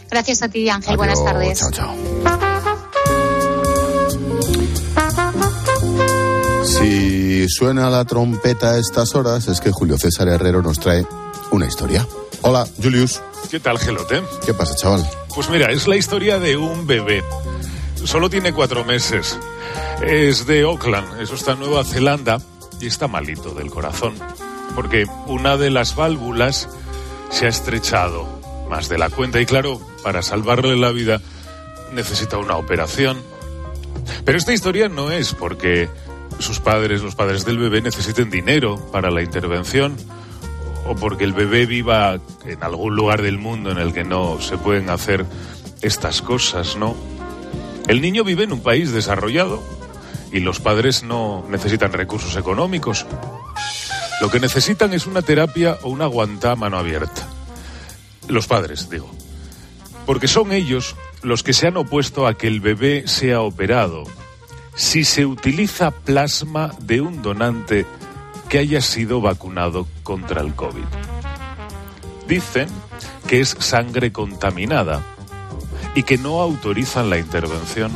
[0.09, 0.97] Gracias a ti, Ángel.
[0.97, 1.59] Buenas tardes.
[1.59, 2.52] Chao, chao.
[6.83, 11.07] Si suena la trompeta a estas horas, es que Julio César Herrero nos trae
[11.53, 12.05] una historia.
[12.41, 13.23] Hola, Julius.
[13.49, 14.21] ¿Qué tal, Gelote?
[14.45, 15.09] ¿Qué pasa, chaval?
[15.33, 17.23] Pues mira, es la historia de un bebé.
[18.03, 19.39] Solo tiene cuatro meses.
[20.05, 22.41] Es de Auckland, eso está en Nueva Zelanda,
[22.81, 24.15] y está malito del corazón.
[24.75, 26.69] Porque una de las válvulas
[27.31, 28.27] se ha estrechado
[28.69, 31.21] más de la cuenta y claro, para salvarle la vida
[31.93, 33.23] necesita una operación.
[34.25, 35.89] Pero esta historia no es porque
[36.43, 39.97] sus padres, los padres del bebé, necesiten dinero para la intervención
[40.87, 44.59] o porque el bebé viva en algún lugar del mundo en el que no se
[44.59, 45.25] pueden hacer
[45.81, 46.97] estas cosas, ¿no?
[47.89, 49.63] El niño vive en un país desarrollado
[50.33, 53.07] y los padres no necesitan recursos económicos.
[54.21, 57.29] Lo que necesitan es una terapia o una guantá a mano abierta.
[58.29, 59.11] Los padres, digo.
[60.07, 64.05] Porque son ellos los que se han opuesto a que el bebé sea operado
[64.75, 67.87] si se utiliza plasma de un donante
[68.49, 70.85] que haya sido vacunado contra el COVID.
[72.27, 72.69] Dicen
[73.27, 75.03] que es sangre contaminada
[75.95, 77.93] y que no autorizan la intervención.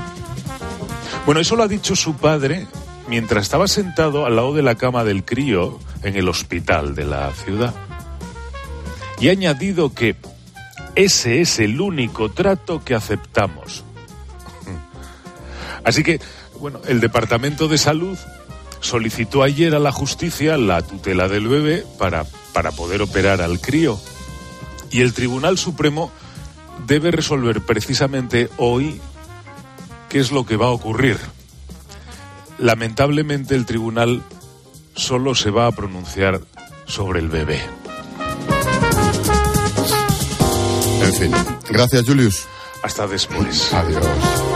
[1.24, 2.66] Bueno, eso lo ha dicho su padre
[3.08, 7.32] mientras estaba sentado al lado de la cama del crío en el hospital de la
[7.32, 7.74] ciudad.
[9.18, 10.16] Y ha añadido que
[10.94, 13.84] ese es el único trato que aceptamos.
[15.84, 16.20] Así que,
[16.60, 18.18] bueno, el Departamento de Salud
[18.80, 23.98] solicitó ayer a la justicia la tutela del bebé para, para poder operar al crío.
[24.90, 26.10] Y el Tribunal Supremo
[26.86, 29.00] debe resolver precisamente hoy
[30.08, 31.18] qué es lo que va a ocurrir.
[32.58, 34.22] Lamentablemente el tribunal
[34.94, 36.40] solo se va a pronunciar
[36.86, 37.60] sobre el bebé.
[41.02, 41.32] En fin,
[41.68, 42.46] gracias Julius.
[42.82, 43.72] Hasta después.
[43.74, 44.55] Adiós.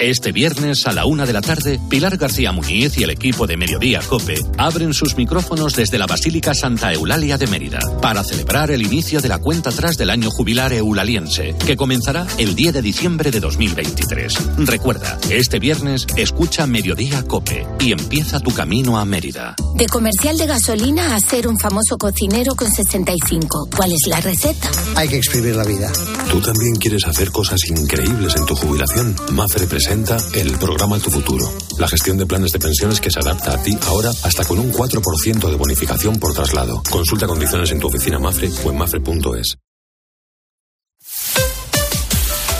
[0.00, 3.56] Este viernes a la una de la tarde, Pilar García Muñiz y el equipo de
[3.56, 8.82] Mediodía Cope abren sus micrófonos desde la Basílica Santa Eulalia de Mérida para celebrar el
[8.82, 13.32] inicio de la cuenta atrás del año jubilar eulaliense, que comenzará el 10 de diciembre
[13.32, 14.34] de 2023.
[14.58, 19.56] Recuerda, este viernes escucha Mediodía Cope y empieza tu camino a Mérida.
[19.74, 23.68] De comercial de gasolina a ser un famoso cocinero con 65.
[23.76, 24.70] ¿Cuál es la receta?
[24.94, 25.90] Hay que exprimir la vida.
[26.30, 29.16] ¿Tú también quieres hacer cosas increíbles en tu jubilación?
[29.32, 33.54] Mafre presenta el programa Tu Futuro, la gestión de planes de pensiones que se adapta
[33.54, 36.82] a ti ahora hasta con un 4% de bonificación por traslado.
[36.90, 39.56] Consulta condiciones en tu oficina Mafre o en mafre.es.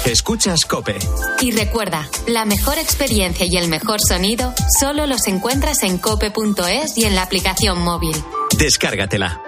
[0.07, 0.97] Escuchas Cope.
[1.43, 7.05] Y recuerda, la mejor experiencia y el mejor sonido solo los encuentras en cope.es y
[7.05, 8.17] en la aplicación móvil.
[8.57, 9.48] Descárgatela.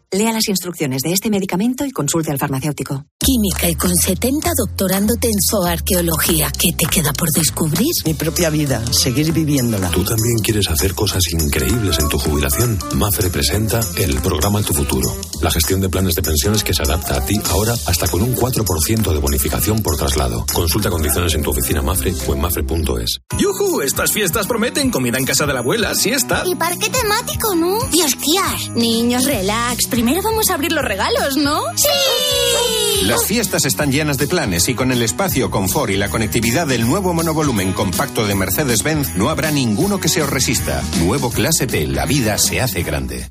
[0.13, 3.05] Lea las instrucciones de este medicamento y consulte al farmacéutico.
[3.17, 6.51] Química y con 70 doctorándote en zooarqueología.
[6.51, 7.87] ¿Qué te queda por descubrir?
[8.03, 9.89] Mi propia vida, seguir viviéndola.
[9.91, 12.77] ¿Tú también quieres hacer cosas increíbles en tu jubilación?
[12.95, 17.15] Mafre presenta el programa Tu Futuro, la gestión de planes de pensiones que se adapta
[17.15, 20.45] a ti ahora hasta con un 4% de bonificación por traslado.
[20.51, 23.19] Consulta condiciones en tu oficina Mafre o en mafre.es.
[23.39, 23.79] ¡Yujú!
[23.79, 26.43] Estas fiestas prometen comida en casa de la abuela, siesta.
[26.45, 27.77] Y parque temático, ¿no?
[27.93, 28.75] Y esquiar.
[28.75, 29.87] Niños, relax.
[30.01, 31.61] Primero vamos a abrir los regalos, ¿no?
[31.75, 33.05] ¡Sí!
[33.05, 36.87] Las fiestas están llenas de planes y con el espacio, confort y la conectividad del
[36.87, 40.81] nuevo monovolumen compacto de Mercedes-Benz no habrá ninguno que se os resista.
[41.01, 43.29] Nuevo Clase T, la vida se hace grande.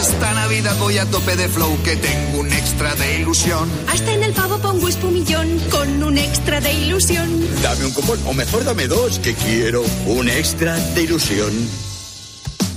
[0.00, 3.68] Esta Navidad voy a tope de flow que tengo un extra de ilusión.
[3.88, 7.28] Hasta en el pavo pongo espumillón con un extra de ilusión.
[7.64, 11.95] Dame un cupón, o mejor dame dos, que quiero un extra de ilusión.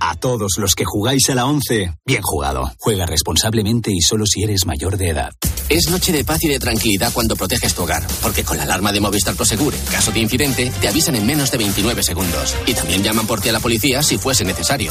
[0.00, 2.72] A todos los que jugáis a la 11, bien jugado.
[2.78, 5.30] Juega responsablemente y solo si eres mayor de edad.
[5.68, 8.92] Es noche de paz y de tranquilidad cuando proteges tu hogar, porque con la alarma
[8.92, 12.56] de Movistar Prosegur, en caso de incidente, te avisan en menos de 29 segundos.
[12.66, 14.90] Y también llaman por ti a la policía si fuese necesario.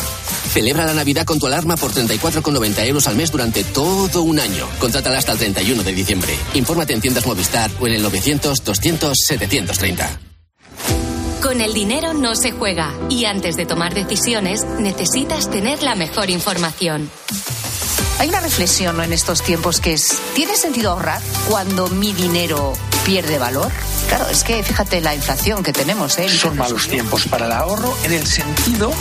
[0.53, 4.67] Celebra la Navidad con tu alarma por 34,90 euros al mes durante todo un año.
[4.79, 6.33] Contrátala hasta el 31 de diciembre.
[6.53, 10.28] Infórmate en tiendas Movistar o en el 900 200 730.
[11.41, 16.29] Con el dinero no se juega y antes de tomar decisiones necesitas tener la mejor
[16.29, 17.09] información.
[18.19, 22.73] Hay una reflexión en estos tiempos que es, ¿tiene sentido ahorrar cuando mi dinero
[23.09, 23.71] pierde valor?
[24.07, 26.19] Claro, es que fíjate la inflación que tenemos.
[26.19, 26.29] ¿eh?
[26.29, 28.91] Son malos tiempos para el ahorro en el sentido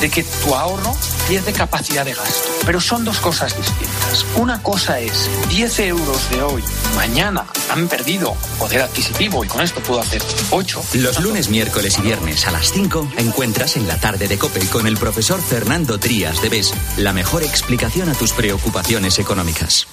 [0.00, 0.96] de que tu ahorro
[1.28, 2.48] pierde capacidad de gasto.
[2.64, 4.24] Pero son dos cosas distintas.
[4.36, 6.64] Una cosa es 10 euros de hoy,
[6.96, 10.82] mañana han perdido poder adquisitivo y con esto puedo hacer 8.
[10.94, 14.86] Los lunes, miércoles y viernes a las 5 encuentras en la tarde de COPE con
[14.86, 19.86] el profesor Fernando Trías de BES la mejor explicación a tus preocupaciones económicas.